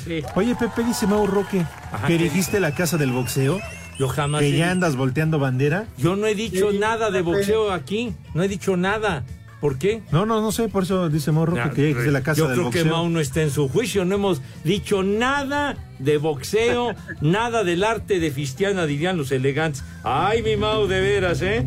[0.05, 0.23] Sí.
[0.35, 1.61] Oye, Pepe, dice Mau Roque,
[1.93, 3.61] Ajá, que ¿qué dijiste la casa del boxeo,
[3.99, 4.41] Yo jamás.
[4.41, 5.87] que he ya dicho- andas volteando bandera.
[5.99, 7.23] Yo no he dicho Sí, nada de Pepe.
[7.37, 8.15] boxeo aquí.
[8.35, 9.25] No he dicho nada.
[9.61, 10.03] ¿Por qué?
[10.11, 12.45] No, no, no sé, por eso dice Mau Roque que ya dijiste la casa Yo
[12.49, 12.83] del creo boxeo.
[12.85, 14.05] que Mau no está en su juicio.
[14.05, 19.85] No hemos dicho nada de boxeo, nada del arte de Fistiana, dirían los elegantes.
[20.03, 21.65] Ay, mi Mau, de veras, ¿eh?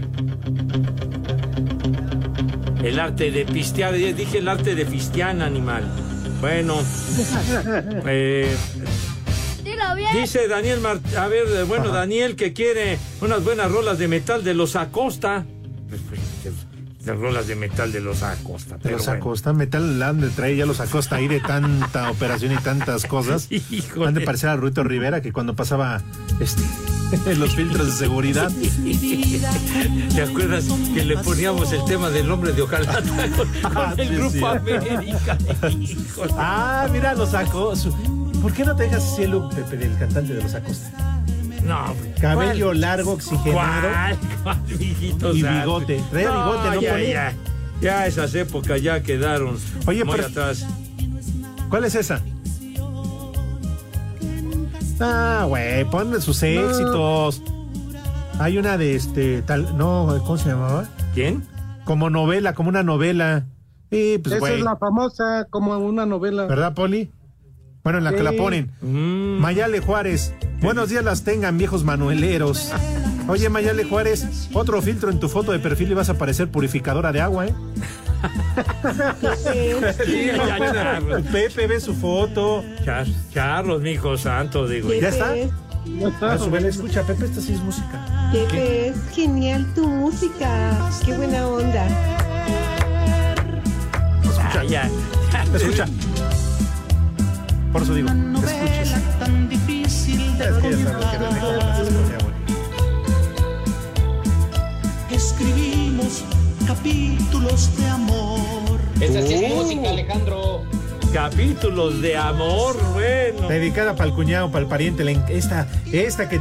[2.85, 5.83] El arte de pistear, dije el arte de Fistiana, animal.
[6.39, 6.75] Bueno,
[8.05, 8.55] eh,
[9.63, 10.15] Dilo bien.
[10.15, 14.43] Dice Daniel Mart a ver, eh, bueno, Daniel que quiere unas buenas rolas de metal
[14.43, 15.47] de los Acosta.
[17.05, 18.77] Las rolas de metal de los Acosta.
[18.77, 19.19] De los bueno.
[19.21, 23.47] Acosta, Metal Land de trae ya los Acosta ahí de tanta operación y tantas cosas.
[23.51, 24.07] Híjole.
[24.07, 26.01] Han de parecer a Ruito Rivera que cuando pasaba
[26.39, 28.51] este, los filtros de seguridad.
[30.13, 33.01] ¿Te acuerdas que le poníamos el tema del hombre de Ojalá
[33.35, 34.43] con, con el Sí, grupo sí.
[34.43, 35.37] América?
[35.69, 36.33] Híjole.
[36.37, 37.89] Ah, mira, los Acosta.
[38.41, 41.14] ¿Por qué no te dejas así el look, Pepe, del cantante de los Acosta?
[41.65, 43.89] No, Cabello largo, oxigenado.
[43.89, 44.17] ¿Cuál?
[44.43, 46.03] ¿Cuál, mijito Y bigote.
[46.11, 47.07] Traía bigote, ¿no, ya, Poli?
[47.11, 47.33] ya,
[47.81, 50.65] ya esas épocas ya quedaron Oye, muy pero- atrás.
[51.69, 52.21] ¿Cuál es esa?
[54.99, 57.41] Ah, güey, ponle sus éxitos.
[58.39, 60.85] Hay una de este tal, no, ¿cómo se llamaba?
[61.13, 61.43] ¿Quién?
[61.83, 63.45] Como novela, como una novela.
[63.91, 66.45] Sí, pues Esa es la famosa como una novela.
[66.45, 67.11] ¿Verdad, Poli?
[67.85, 68.71] Bueno, en la que la ponen.
[68.81, 69.37] Mm.
[69.39, 70.33] Mayale Juárez.
[70.59, 72.71] Buenos días las tengan, viejos manueleros.
[73.27, 77.11] Oye, Mayale Juárez, otro filtro en tu foto de perfil y vas a parecer purificadora
[77.11, 77.53] de agua, ¿eh?
[80.03, 81.21] Sí, ya, Charlos.
[81.31, 82.63] Pepe ve su foto.
[82.83, 84.91] Char- Charlos, mi hijo santo, digo.
[84.91, 85.35] ¿Ya está?
[86.33, 88.31] A su vez, escucha, Pepe, esta sí es música.
[88.31, 90.89] Pepe, es genial tu música.
[91.05, 91.87] Qué buena onda.
[94.41, 94.89] Ah, ya.
[95.53, 95.85] Escucha.
[97.75, 99.19] Por eso digo, que escuches.
[99.19, 102.35] tan difícil de Es que ya sabes que René como las escucha, güey.
[105.11, 106.23] Escribimos
[106.65, 108.79] capítulos de amor.
[109.01, 110.63] Esa sí es música, Alejandro.
[111.11, 113.49] Capítulos de amor, bueno.
[113.49, 115.21] Dedicada para el cuñado, para el pariente.
[115.27, 116.39] Esta, esta que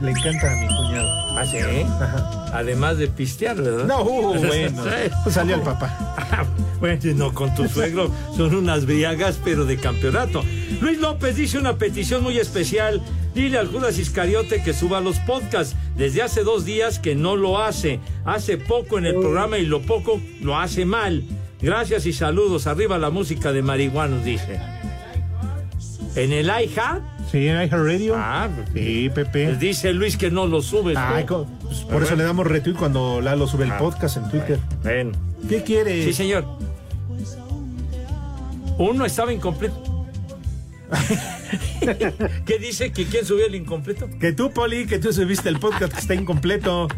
[0.00, 1.38] le encanta a mi cuñado.
[1.38, 1.58] ¿Ah, sí?
[1.58, 2.46] Ajá.
[2.52, 3.84] Además de pistear, ¿verdad?
[3.84, 4.84] No, uh, bueno.
[5.30, 6.46] Salió el papá.
[6.80, 10.42] Bueno, no, con tu suegro son unas briagas, pero de campeonato.
[10.80, 13.02] Luis López dice una petición muy especial.
[13.34, 15.76] Dile al Judas Iscariote que suba los podcasts.
[15.96, 18.00] Desde hace dos días que no lo hace.
[18.24, 21.24] Hace poco en el programa y lo poco lo hace mal.
[21.60, 22.66] Gracias y saludos.
[22.66, 24.60] Arriba la música de marihuanos, dice.
[26.14, 27.15] ¿En el iHat?
[27.30, 28.14] Sí, en iHeartRadio.
[28.16, 29.46] Ah, Sí, Pepe.
[29.46, 30.96] pues dice Luis que no lo subes.
[30.96, 34.30] Ay, co- pues, por eso le damos retweet cuando Lalo sube el Ah, podcast en
[34.30, 34.58] Twitter.
[34.82, 35.12] Ven.
[35.48, 36.04] ¿Qué quiere?
[36.04, 36.44] Sí, señor.
[38.78, 40.06] Uno estaba incompleto.
[42.46, 42.92] ¿Qué dice?
[42.92, 44.08] ¿Que quién subió el incompleto?
[44.20, 46.88] Que tú, Poli, que tú subiste el podcast que está incompleto.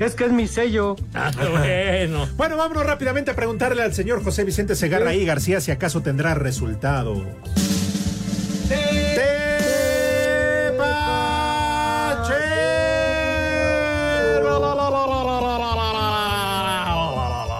[0.00, 0.96] Es que es mi sello.
[1.14, 2.26] Ah, bueno.
[2.36, 6.34] Bueno, vámonos rápidamente a preguntarle al señor José Vicente Segarra y García si acaso tendrá
[6.34, 7.24] resultado.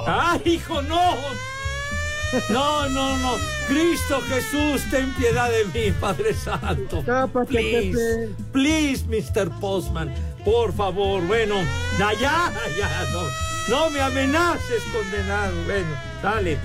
[0.06, 1.16] ¡Ay, hijo, no!
[2.50, 3.36] No, no, no.
[3.68, 7.02] Cristo Jesús, ten piedad de mí, Padre Santo.
[7.46, 9.50] Please, please, Mr.
[9.60, 10.14] Postman.
[10.44, 11.56] Por favor, bueno.
[11.98, 13.22] Ya, ya, ya, no.
[13.68, 15.52] No me amenaces, condenado.
[15.64, 15.88] Bueno,
[16.22, 16.58] dale.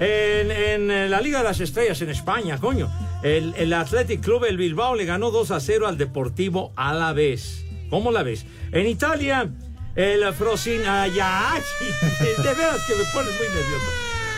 [0.00, 2.90] En, en, eh, la Liga de las Estrellas en España, coño.
[3.22, 7.12] El, el Athletic Club, el Bilbao, le ganó 2 a 0 al Deportivo a la
[7.12, 7.64] vez.
[7.90, 8.46] ¿Cómo la ves?
[8.72, 9.48] En Italia,
[9.94, 10.82] el Frosin...
[10.82, 11.84] ya, sí,
[12.42, 13.86] de veras que me pones muy nervioso.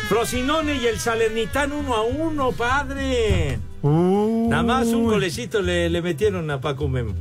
[0.09, 3.59] Frosinone y el Salernitano uno a uno, padre.
[3.83, 7.15] Nada más un golecito le, le metieron a Paco Memo.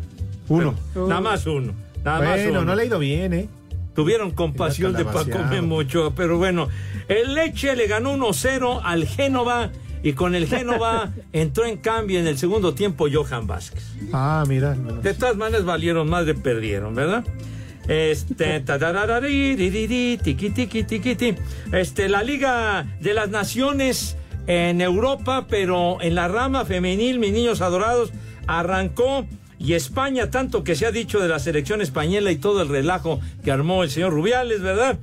[0.50, 0.76] Uno.
[0.96, 1.74] Nada más uno.
[2.04, 2.66] Nada más Bueno, uno.
[2.66, 3.48] no le ha ido bien, ¿eh?
[3.96, 5.40] tuvieron compasión de Paco.
[5.50, 6.68] Memo Ochoa, pero bueno,
[7.08, 9.70] el Leche le ganó 1-0 al Génova
[10.04, 13.84] y con el Génova entró en cambio en el segundo tiempo Johan Vázquez.
[14.12, 14.76] Ah, mira.
[14.76, 17.24] De todas maneras valieron más de perdieron, ¿verdad?
[17.88, 18.56] Este,
[21.72, 27.62] este, la Liga de las Naciones en Europa, pero en la rama femenil, mis niños
[27.62, 28.12] adorados,
[28.46, 29.26] arrancó
[29.58, 33.22] y España, tanto que se ha dicho de la selección española y todo el relajo
[33.46, 35.00] que armó el señor Rubiales, ¿verdad?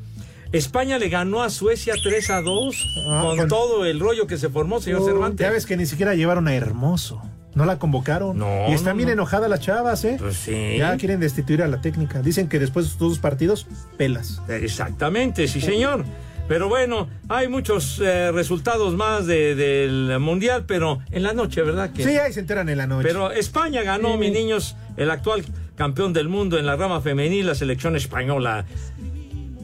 [0.53, 4.49] España le ganó a Suecia 3 a 2 Ah, con todo el rollo que se
[4.49, 5.45] formó, señor Cervantes.
[5.47, 7.23] Ya ves que ni siquiera llevaron a Hermoso.
[7.55, 8.39] No la convocaron.
[8.39, 9.13] No, y están no, bien no.
[9.15, 10.17] enojadas las chavas, ¿eh?
[10.21, 10.77] Pues sí.
[10.79, 12.23] Ya quieren destituir a la técnica.
[12.23, 14.41] Dicen que después de estos dos partidos, pelas.
[14.49, 16.05] Exactamente, sí señor.
[16.47, 21.93] Pero bueno, hay muchos eh, resultados más de- del Mundial, pero en la noche, ¿verdad?
[21.93, 22.03] Que...
[22.03, 23.07] Sí, ahí se enteran en la noche.
[23.07, 24.19] Pero España ganó, Sí.
[24.19, 25.45] mis niños, el actual
[25.77, 28.65] campeón del mundo en la rama femenil, la selección española.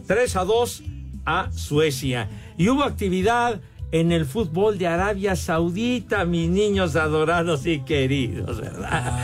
[0.06, 0.82] 3 a 2
[1.24, 2.28] a Suecia.
[2.56, 3.60] Y hubo actividad
[3.92, 9.18] en el fútbol de Arabia Saudita, mis niños adorados y queridos, ¿verdad?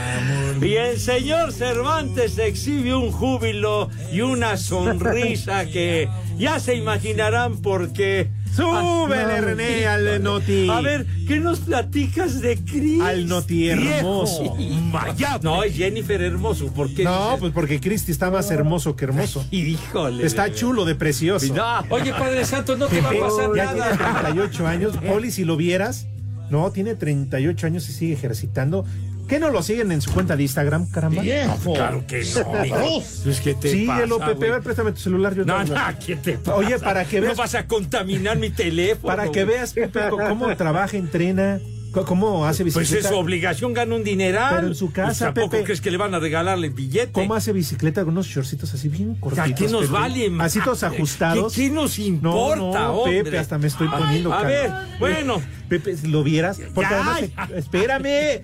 [0.60, 6.08] Y el señor Cervantes exhibe un júbilo y una sonrisa que
[6.38, 8.30] ya se imaginarán por qué.
[8.54, 10.68] Súbele, René, al Noti.
[10.68, 13.00] A ver, ¿qué nos platicas de Cris?
[13.00, 14.56] Al Noti hermoso.
[14.92, 15.40] Vaya.
[15.42, 16.66] No, es Jennifer Hermoso.
[16.72, 17.04] ¿Por qué?
[17.04, 17.40] No, dices?
[17.40, 19.44] pues porque Cristi está más hermoso que hermoso.
[19.50, 20.26] Híjole.
[20.26, 20.56] Está bebé.
[20.56, 21.54] chulo de precioso.
[21.54, 23.96] No, Oye, Padre Santo, no te va a pasar ya nada.
[23.96, 24.96] tiene 38 años.
[24.98, 26.06] Poli, si lo vieras,
[26.50, 28.84] no, tiene 38 años y sigue ejercitando.
[29.32, 31.22] ¿Qué no lo siguen en su cuenta de Instagram, caramba?
[31.22, 31.72] Viejo.
[31.72, 33.00] Claro que no.
[33.24, 34.36] Pues, ¿qué te Síguelo, pasa, Pepe.
[34.40, 34.50] güey?
[34.50, 35.34] A ver, préstame tu celular.
[35.34, 35.74] Yo te No, no,
[36.04, 36.54] ¿qué te pasa?
[36.58, 39.06] Oye, para que veas- No vas a contaminar mi teléfono.
[39.16, 41.60] Para que veas, Pepe, cómo trabaja, entrena,
[41.92, 43.08] cómo hace Pues bicicleta.
[43.08, 44.54] es su obligación, gana un dineral.
[44.56, 45.64] Pero en su casa, Pues, ¿Tampoco Pepe.
[45.64, 47.12] crees que le van a regalarle el billete?
[47.12, 49.50] ¿Cómo hace bicicleta con unos shortcitos así bien cortitos?
[49.50, 49.92] ¿A qué nos Pepe?
[49.92, 50.32] vale?
[50.40, 51.52] Así todos ajustados.
[51.52, 53.04] ¿Qué, qué nos importa, No?
[53.04, 54.48] Pepe, hasta me estoy Ay, poniendo A cara.
[54.48, 55.42] ver, bueno.
[55.68, 57.22] Pepe, si lo vieras, porque además,
[57.54, 58.42] espérame,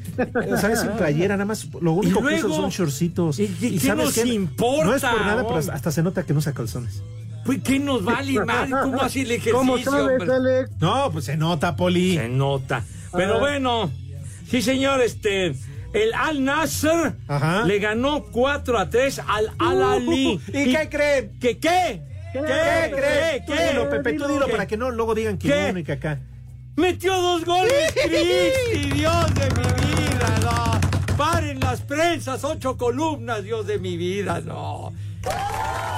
[0.61, 2.57] sabes sin playera, nada más, lo único ¿Y que luego?
[2.57, 3.39] son shortcitos.
[3.39, 4.27] ¿Y qué- qué sabes nos qué?
[4.29, 7.03] importa, No es por nada, pero hasta se nota que no usa calzones.
[7.45, 8.69] Pues, ¿qué nos vale, mal?
[8.71, 10.29] ¿Cómo hace el ejercicio, ¿Cómo sabes?
[10.29, 10.71] Alex?
[10.81, 12.17] No, pues se nota, Poli.
[12.17, 12.85] Se nota.
[13.13, 13.91] Pero bueno,
[14.51, 15.55] sí, señor, este.
[15.95, 17.65] El Al Nasser Ajá.
[17.65, 20.39] le ganó 4 a 3 al Al Ali.
[20.49, 21.39] ¿Y qué creen?
[21.41, 22.03] ¿Qué qué?
[22.31, 23.45] ¿Qué, ¿Qué creen?
[23.47, 23.69] ¿Qué?
[23.71, 24.53] dilo, Pepe, tú dilo ¿Qué?
[24.53, 25.69] para que no luego digan que ¿Qué?
[25.71, 26.21] uno y que acá.
[26.77, 31.17] Metió dos goles, Cristi, Dios de mi vida, no.
[31.17, 34.93] Paren las prensas, ocho columnas, Dios de mi vida, no.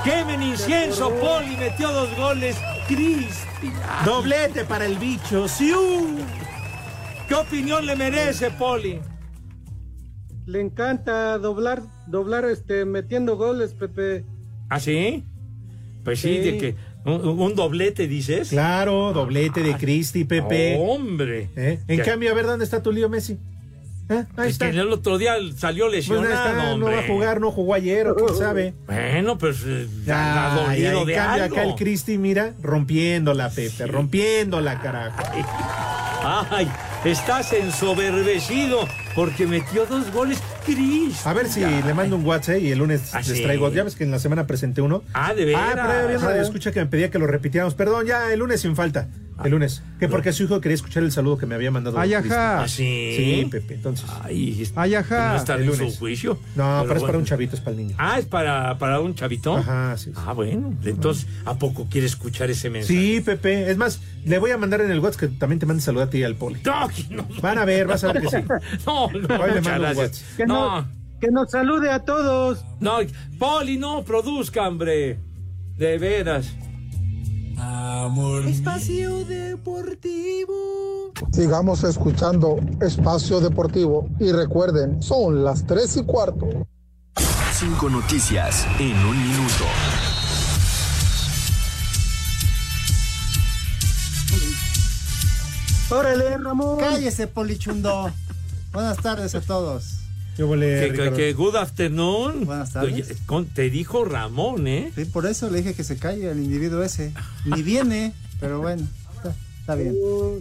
[0.05, 2.57] Quemen incienso, Poli metió dos goles,
[2.87, 3.73] Cristi.
[4.05, 6.17] Doblete para el bicho, ¡siu!
[7.31, 8.99] ¿Qué opinión le merece, Poli?
[10.47, 14.25] Le encanta doblar, doblar, este, metiendo goles, Pepe.
[14.69, 15.25] ¿Ah, sí?
[16.05, 16.51] Pues sí, Sí.
[16.51, 16.75] de que
[17.05, 18.49] un, un doblete, dices.
[18.49, 20.77] Claro, doblete de Cristi, Pepe.
[20.81, 21.51] Hombre.
[21.55, 21.79] ¿Eh?
[21.87, 23.39] En cambio, a ver, ¿dónde está tu lío Messi?
[24.09, 24.25] ¿Eh?
[24.37, 24.69] Ahí Es está.
[24.73, 28.09] que el otro día salió Pues lesionado, está, no va a jugar, no jugó ayer,
[28.09, 28.75] o quién sabe.
[28.89, 31.55] Bueno, pues eh, Ya, ha dolido en de cambio algo.
[31.57, 35.23] acá el Cristi, mira, rompiéndola, Pepe, rompiéndola, carajo.
[36.51, 36.69] Ay,
[37.05, 41.27] estás ensoberbecido porque metió dos goles, Cris.
[41.27, 43.43] A ver si le mando un WhatsApp y el lunes ¿Ah, les sí?
[43.43, 43.71] traigo.
[43.73, 45.03] Ya ves que en la semana presenté uno.
[45.13, 45.63] Ah, de veras.
[45.65, 47.75] Ah, pero había un radio escucha que me pedía que lo repitiéramos.
[47.75, 49.09] Perdón, ya el lunes sin falta.
[49.45, 49.83] El lunes.
[49.99, 51.99] Que porque su hijo quería escuchar el saludo que me había mandado.
[51.99, 52.29] Ay, Cristi.
[52.31, 52.63] ajá.
[52.63, 53.15] ¿Ah, sí?
[53.17, 54.07] Sí, Pepe, entonces.
[54.23, 55.37] Ay, Ay, no ajá.
[55.37, 56.39] está el en su juicio.
[56.57, 57.97] No, pero, es para un chavito, es para el niño.
[57.99, 59.57] Ah, es para, para un chavito.
[59.57, 60.07] Ajá, sí.
[60.07, 60.13] sí.
[60.17, 60.75] Ah, bueno.
[60.85, 62.95] Entonces, ¿a poco quiere escuchar ese mensaje?
[62.99, 63.71] Sí, Pepe.
[63.71, 66.11] Es más, le voy a mandar en el WhatsApp que también te mande saludar a
[66.11, 66.61] ti y al poli.
[66.65, 67.27] No, no.
[67.41, 68.37] Van a ver, vas a ver que sí.
[68.87, 69.97] No, no, Hoy le mando un gracias.
[69.97, 70.37] WhatsApp.
[70.37, 70.89] Que No, no,
[71.21, 72.65] que nos salude a todos.
[72.81, 72.99] no,
[73.39, 75.19] Poli, no produzca, hombre.
[75.77, 76.53] De veras.
[78.47, 81.13] Espacio Deportivo.
[81.33, 86.67] Sigamos escuchando Espacio Deportivo y recuerden, son las 3 y cuarto.
[87.53, 89.65] Cinco noticias en un minuto.
[95.91, 96.79] Órale, Ramón.
[96.79, 98.11] Cállese, Polichundo.
[98.73, 99.99] Buenas tardes a todos.
[100.41, 102.47] Yo volé, Que, que, good afternoon.
[102.47, 103.15] Buenas tardes.
[103.53, 104.91] Te dijo Ramón, ¿eh?
[104.97, 107.13] Sí, por eso le dije que se calle el individuo ese.
[107.45, 109.95] Ni viene, pero bueno, está, está bien.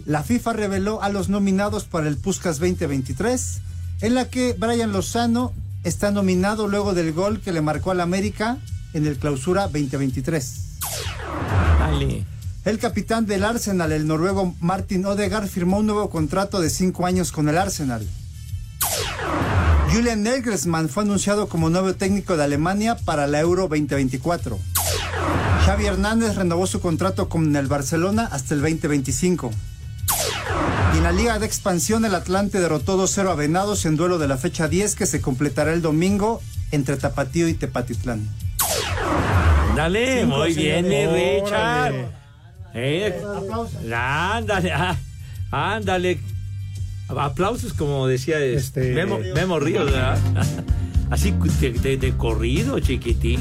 [0.06, 3.60] La FIFA reveló a los nominados para el Puskas 2023,
[4.00, 5.52] en la que Brian Lozano
[5.84, 8.56] está nominado luego del gol que le marcó al América
[8.94, 10.78] en el Clausura 2023.
[11.78, 12.24] Dale.
[12.64, 17.32] El capitán del Arsenal, el noruego Martin Odegaard, firmó un nuevo contrato de cinco años
[17.32, 18.06] con el Arsenal.
[19.92, 24.56] Julian Nagelsmann fue anunciado como nuevo técnico de Alemania para la Euro 2024.
[25.66, 29.50] Xavi Hernández renovó su contrato con el Barcelona hasta el 2025.
[30.94, 34.28] Y en la Liga de Expansión, el Atlante derrotó 2-0 a Venados en duelo de
[34.28, 38.28] la fecha 10 que se completará el domingo entre Tapatío y Tepatitlán.
[39.74, 41.06] Dale, Cinco, muy bien, mi.
[41.06, 41.94] Richard.
[41.94, 42.08] Órale.
[42.74, 43.22] Eh,
[43.92, 44.96] ándale, ah,
[45.50, 46.20] ándale.
[47.18, 50.18] Aplausos, como decía este, Memo, Memo Ríos, ¿verdad?
[51.10, 53.40] Así de, de- de corrido, chiquitín.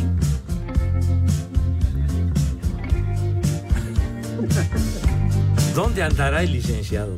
[5.75, 7.15] ¿Dónde andará el licenciado?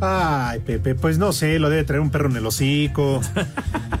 [0.00, 3.20] Ay, Pepe, pues no sé, lo debe traer un perro en el hocico.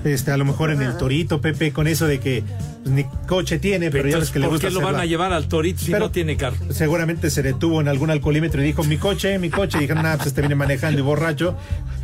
[0.04, 2.44] Este, a lo mejor en el torito, Pepe, con eso de que
[2.88, 5.32] ni coche tiene, pero ya ves que le ¿Por gusta qué lo van a llevar
[5.32, 6.56] al torito si Pero- no tiene carro?
[6.70, 9.78] Seguramente se detuvo en algún alcoholímetro y dijo, mi coche, mi coche.
[9.78, 11.56] Y dijeron, nada, pues este viene manejando y borracho.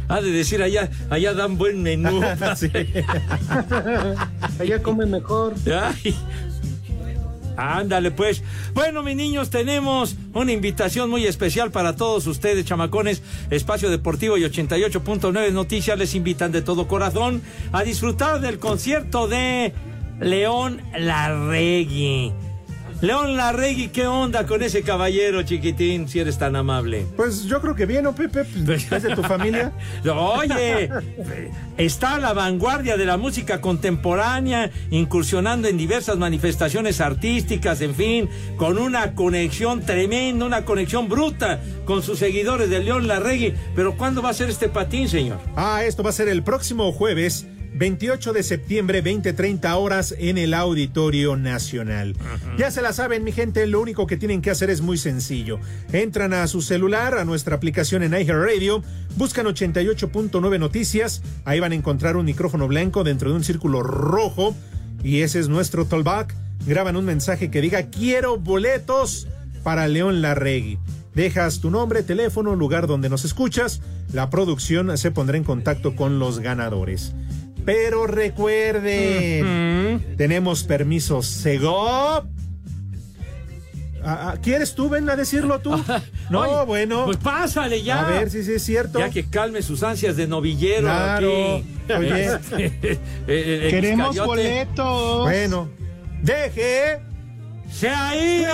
[0.09, 2.20] Ha de decir, allá, allá dan buen menú.
[4.61, 5.55] Allá come mejor.
[5.66, 6.14] Ay.
[7.57, 8.43] Ándale, pues.
[8.74, 13.22] Bueno, mis niños, tenemos una invitación muy especial para todos ustedes, chamacones.
[13.51, 19.72] Espacio Deportivo y 88.9 Noticias les invitan de todo corazón a disfrutar del concierto de
[20.21, 22.33] León Larregui.
[23.01, 27.05] León Larregui, ¿qué onda con ese caballero, chiquitín, si eres tan amable?
[27.17, 28.45] Pues yo creo que bien, ¿no, Pepe?
[28.65, 29.73] Pues, ¿Es de tu familia?
[30.05, 30.89] Oye,
[31.77, 38.31] está a la vanguardia de la música contemporánea, incursionando en diversas manifestaciones artísticas, en fin,
[38.57, 43.53] con una conexión tremenda, una conexión bruta con sus seguidores de León Larregui.
[43.77, 45.41] Pero ¿cuándo va a ser este patín, señor?
[45.57, 50.55] Ah, esto va a ser el próximo jueves, 28 de septiembre, 20-30 horas en el
[50.55, 52.14] Auditorio Nacional.
[52.57, 55.59] Ya se la saben, mi gente, lo único que tienen que hacer es muy sencillo.
[55.93, 58.83] Entran a su celular, a nuestra aplicación en iHeartRadio,
[59.16, 64.55] buscan 88.9 Noticias, ahí van a encontrar un micrófono blanco dentro de un círculo rojo,
[65.03, 66.35] y ese es nuestro tollback.
[66.66, 69.27] Graban un mensaje que diga, quiero boletos
[69.64, 70.79] para León Larregui.
[71.14, 73.81] Dejas tu nombre, teléfono, lugar donde nos escuchas.
[74.12, 77.14] La producción se pondrá en contacto con los ganadores.
[77.65, 82.25] Pero recuerden, tenemos permisos Segov.
[84.07, 85.71] Ah, ah, ¿Quieres tú, ven a decirlo tú?
[86.31, 87.05] No, Oye, bueno.
[87.05, 88.07] Pues pásale ya.
[88.07, 88.99] A ver si sí es cierto.
[88.99, 90.83] Ya que calme sus ansias de novillero.
[90.83, 91.57] Claro.
[91.57, 91.93] aquí.
[91.99, 92.25] Oye.
[93.27, 94.27] Este, el- el Queremos Vizcayote.
[94.27, 95.23] boletos.
[95.23, 95.69] Bueno,
[96.23, 97.01] deje.
[97.71, 98.45] ¡Se ahí!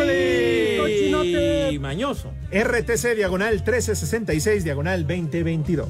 [0.00, 1.78] ¡Ole!
[1.80, 2.32] Mañoso.
[2.50, 5.88] RTC diagonal 1366 diagonal 2022.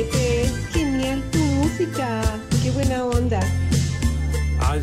[0.00, 2.22] Pepe, genial tu música.
[2.62, 3.40] Qué buena onda.
[4.58, 4.80] Ay,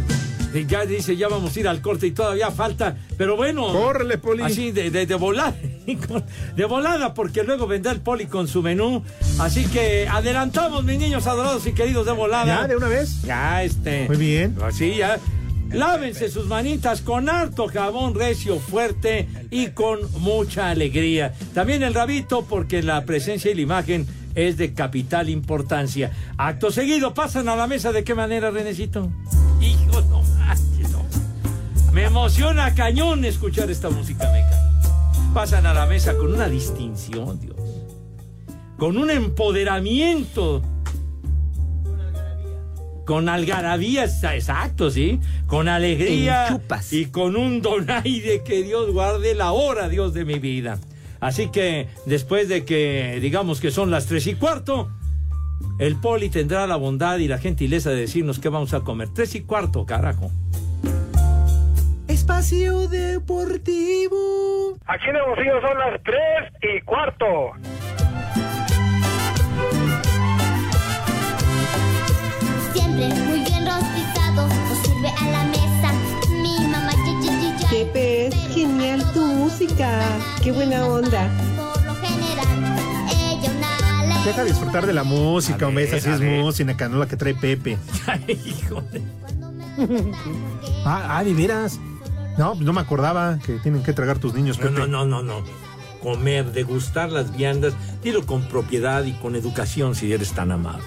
[0.67, 2.95] ya dice, ya vamos a ir al corte y todavía falta.
[3.17, 3.71] Pero bueno.
[3.71, 4.43] Córrele, Poli.
[4.43, 5.55] Así de, de, de volada.
[6.55, 9.03] De volada, porque luego vendrá el Poli con su menú.
[9.39, 12.61] Así que adelantamos, mis niños adorados y queridos de volada.
[12.61, 13.21] ¿Ya, de una vez?
[13.23, 14.05] Ya, este.
[14.07, 14.55] Muy bien.
[14.61, 15.17] Así ya.
[15.71, 21.33] Lávense sus manitas con harto jabón recio, fuerte y con mucha alegría.
[21.53, 24.07] También el rabito, porque la presencia y la imagen
[24.37, 26.11] es de capital importancia.
[26.37, 27.91] Acto seguido, pasan a la mesa.
[27.91, 29.09] ¿De qué manera, Renecito?
[29.59, 31.03] Hijo, no manches, no.
[31.91, 34.63] Me emociona cañón escuchar esta música meca.
[35.33, 37.55] Pasan a la mesa con una distinción, Dios.
[38.77, 40.61] Con un empoderamiento.
[43.07, 45.19] Con algarabía, está- exacto, sí.
[45.47, 46.59] Con alegría.
[46.91, 50.77] Y con un donaire que Dios guarde la hora, Dios de mi vida.
[51.27, 54.89] Así que después de que digamos que son las tres y cuarto,
[55.77, 59.09] el poli tendrá la bondad y la gentileza de decirnos qué vamos a comer.
[59.13, 60.31] Tres y cuarto, carajo.
[62.07, 64.77] Espacio Deportivo.
[64.85, 66.17] Aquí en Hermosillo son las 3
[66.61, 67.25] y cuarto.
[72.71, 75.76] Siempre muy bien rostizado, nos sirve a la mesa.
[79.77, 80.01] Música.
[80.43, 81.29] Qué buena onda.
[81.55, 84.23] Por lo general, ella una alegría.
[84.25, 85.83] Deja de disfrutar de la música, hombre.
[85.83, 87.77] Esa sí es música, no la que trae Pepe.
[90.85, 91.79] ah, ah, de veras.
[92.37, 94.79] No, no me acordaba que tienen que tragar tus niños, No, Pepe.
[94.79, 95.43] no, no, no, no.
[96.01, 97.73] Comer, degustar las viandas,
[98.03, 100.85] dilo con propiedad y con educación si eres tan amable.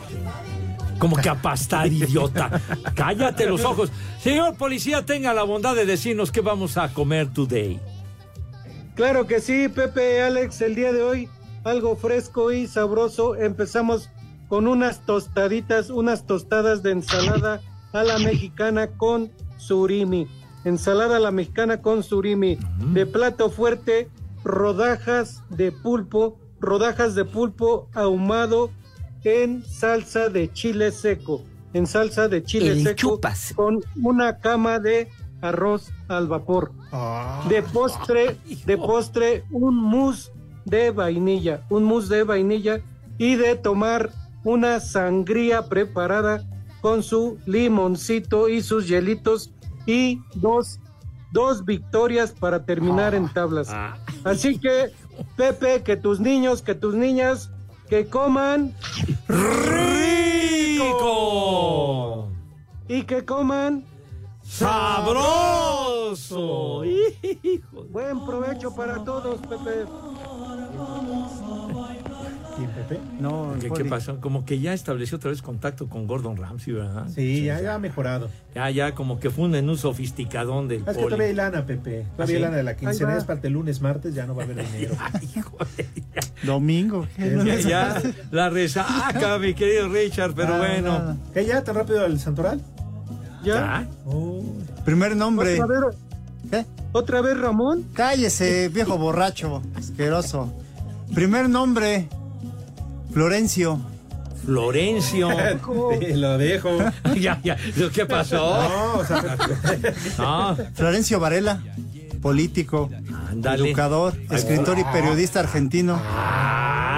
[0.98, 2.60] Como que a pastar, idiota.
[2.94, 3.90] Cállate los ojos.
[4.22, 7.80] Señor policía, tenga la bondad de decirnos qué vamos a comer today.
[9.00, 11.30] Claro que sí, Pepe, Alex, el día de hoy
[11.64, 13.34] algo fresco y sabroso.
[13.34, 14.10] Empezamos
[14.46, 17.62] con unas tostaditas, unas tostadas de ensalada
[17.94, 20.28] a la mexicana con surimi.
[20.66, 22.58] Ensalada a la mexicana con surimi.
[22.92, 24.10] De plato fuerte,
[24.44, 28.70] rodajas de pulpo rodajas de pulpo ahumado
[29.24, 31.42] en salsa de chile seco,
[31.72, 33.54] en salsa de chile El seco chupas.
[33.56, 35.08] con una cama de
[35.40, 36.72] arroz al vapor.
[37.48, 40.32] De postre, de postre un mousse
[40.64, 42.80] de vainilla, un mousse de vainilla
[43.18, 44.10] y de tomar
[44.44, 46.44] una sangría preparada
[46.80, 49.52] con su limoncito y sus hielitos
[49.86, 50.80] y dos,
[51.32, 53.74] dos victorias para terminar en tablas.
[54.24, 54.90] Así que,
[55.36, 57.50] Pepe, que tus niños, que tus niñas,
[57.88, 58.74] que coman
[59.28, 59.90] rico
[62.88, 63.84] y que coman
[65.50, 66.84] sabroso.
[66.84, 67.84] Hijo.
[67.90, 69.84] Buen provecho para todos, Pepe.
[72.56, 72.98] ¿Quién, Pepe?
[73.20, 74.20] No, ¿Qué, qué pasó?
[74.20, 77.06] Como que ya estableció otra vez contacto con Gordon Ramsay, ¿verdad?
[77.14, 78.28] Sí, ya, ya ha mejorado.
[78.54, 81.04] Ya, ya, como que fue un menú sofisticadón del Es que poli.
[81.04, 82.06] todavía hay lana, Pepe.
[82.16, 82.34] Todavía ¿Ah, sí?
[82.34, 83.16] hay lana de la quincena.
[83.16, 84.94] Es para el lunes, martes, ya no va a haber dinero.
[86.42, 87.06] Domingo.
[87.18, 90.88] Ya, ya, la resaca, mi querido Richard, pero Ah, bueno.
[90.98, 91.16] nada.
[91.32, 92.60] ¿Qué ya tan rápido al Santoral?
[93.44, 93.88] ¿Ya?
[94.06, 94.42] Oh.
[94.84, 95.60] Primer nombre.
[95.60, 95.96] ¿Otra vez,
[96.50, 96.66] ¿Qué?
[96.92, 97.86] ¿Otra vez Ramón?
[97.94, 100.52] Cállese, viejo borracho, asqueroso.
[101.14, 102.08] Primer nombre,
[103.12, 103.80] Florencio.
[104.44, 105.28] Florencio.
[106.00, 106.70] Te lo dejo.
[107.20, 107.56] ya, ya.
[107.92, 108.36] ¿Qué pasó?
[108.36, 109.36] No, o sea,
[110.18, 111.62] No, Florencio Varela,
[112.22, 112.90] político,
[113.44, 116.00] educador, escritor y periodista argentino.
[116.02, 116.89] Ah,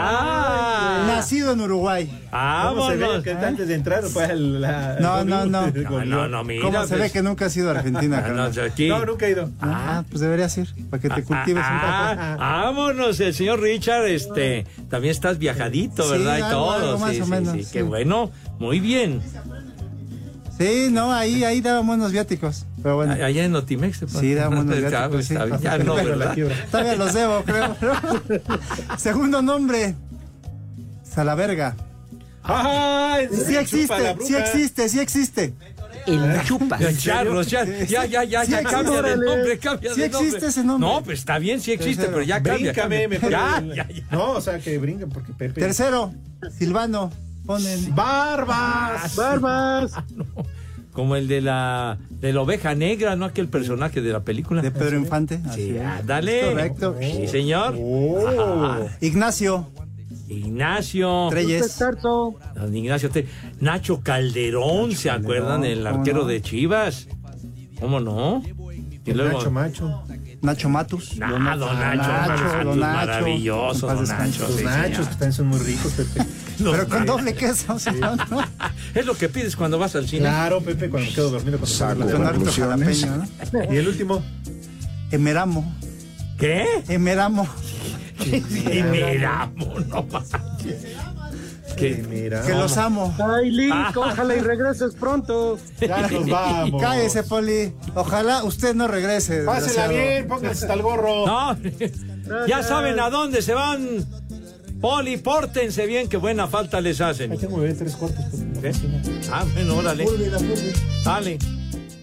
[1.23, 2.07] Nacido en Uruguay.
[2.31, 3.23] ¿cómo se ve vámonos.
[3.25, 5.67] que antes de entrar fue el, la, No, el no, no.
[5.71, 6.63] No, no, no, mira.
[6.63, 8.49] ¿Cómo se ve pues, que nunca has ido a Argentina, ah, no.
[8.49, 9.51] No, nunca he ido.
[9.61, 12.41] Ah, pues deberías ir, para que te cultives un Ah, poco.
[12.41, 16.39] vámonos, el señor Richard, este, también estás viajadito, Sí, ¿verdad?
[16.39, 16.71] y todo.
[16.73, 17.71] algo más sí, o sí, menos, sí, sí.
[17.73, 19.21] Qué bueno, muy bien.
[20.59, 22.67] Sí, no, ahí, ahí daban buenos viáticos.
[22.83, 24.01] Pero bueno, Allá en Notimex.
[24.01, 25.33] te Sí, da buenos viáticos, sí.
[25.35, 25.95] está bien, Ya no,
[26.71, 27.75] todavía los debo, creo.
[28.97, 29.95] Segundo nombre,
[31.15, 31.77] Salaverga.
[32.43, 33.29] ¡Ay!
[33.31, 35.55] Sí existe, sí existe, sí existe.
[36.07, 36.81] El chupas.
[36.99, 40.27] Charlos, ya, ya, ya, ya, Sí ya existe, cambia de nombre, cambia Sí de nombre.
[40.29, 40.89] existe ese nombre.
[40.89, 42.13] No, pues está bien, sí existe, Tercero.
[42.13, 42.73] pero ya cambia.
[42.73, 43.09] Bríncame, cambia.
[43.09, 43.31] mejor.
[43.31, 44.05] Ya, ya, ya.
[44.11, 45.61] No, o sea, que brinquen porque Pepe.
[45.61, 46.13] Tercero,
[46.59, 47.13] Silvano.
[47.47, 47.95] Ponen.
[47.95, 49.15] ¡Barbas!
[49.17, 49.93] ¡Barbas!
[50.93, 53.25] Como el de la, de la oveja negra, ¿no?
[53.25, 54.61] Aquel personaje de la película.
[54.63, 55.41] De Pedro Infante.
[55.55, 56.51] Sí, dale.
[56.51, 56.97] Correcto.
[57.01, 57.77] Sí, señor.
[57.79, 58.87] Oh.
[59.01, 59.71] Ignacio
[60.33, 61.29] Ignacio.
[61.31, 61.79] Treyes.
[62.55, 63.27] Don Ignacio Te-
[63.61, 65.65] Nacho Calderón, ¿se acuerdan?
[65.65, 66.27] El ¿cómo arquero no?
[66.27, 67.09] de Chivas.
[67.81, 68.43] ¿Cómo no?
[69.05, 69.39] Y luego.
[69.39, 70.03] Nacho Macho.
[70.43, 71.13] Nacho Matus.
[71.21, 72.97] Ah, Don- don Nacho, Nacho, don Nacho.
[73.07, 74.05] maravilloso, don.
[74.05, 74.43] Nacho.
[74.49, 76.27] Los sí, nachos, que también son muy ricos, Pepe.
[76.59, 77.79] Pero con doble queso.
[77.79, 77.91] ¿sí?
[78.01, 78.17] ¿no?
[78.95, 80.23] Es lo que pides cuando vas al cine.
[80.23, 81.69] Claro, Pepe, cuando me quedo dormido con
[82.11, 83.73] Con harto jalapeño, ¿no?
[83.73, 84.23] Y el último.
[85.11, 85.75] Emeramo.
[86.39, 86.67] ¿Qué?
[86.89, 87.47] Emeramo.
[88.27, 90.77] Y miramos, no manches.
[91.77, 92.43] Que, Mira.
[92.43, 93.15] Que los amo.
[93.19, 93.93] Ay, Lick, Ah.
[93.97, 95.59] ojalá y regreses pronto.
[95.81, 96.83] Ya nos vamos.
[96.83, 97.73] Cállese, Poli.
[97.95, 99.43] Ojalá usted no regrese.
[99.45, 99.93] Pásela desgraciado.
[99.93, 101.27] bien, pónganse hasta el gorro.
[101.27, 101.57] No,
[102.47, 104.05] ya saben a dónde se van.
[104.83, 107.33] Poli, pórtense bien, que buena falta les hacen.
[107.33, 108.25] Ahí tengo bebé tres cuartos.
[108.61, 108.77] Pepe.
[109.33, 110.05] Ah, bueno, órale.
[111.05, 111.39] Dale.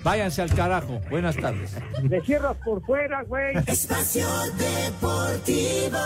[0.04, 1.02] Váyanse al carajo.
[1.10, 1.76] Buenas tardes.
[2.04, 3.58] Le cierras por fuera, güey.
[3.68, 4.28] Espacio
[4.58, 5.98] Deportivo.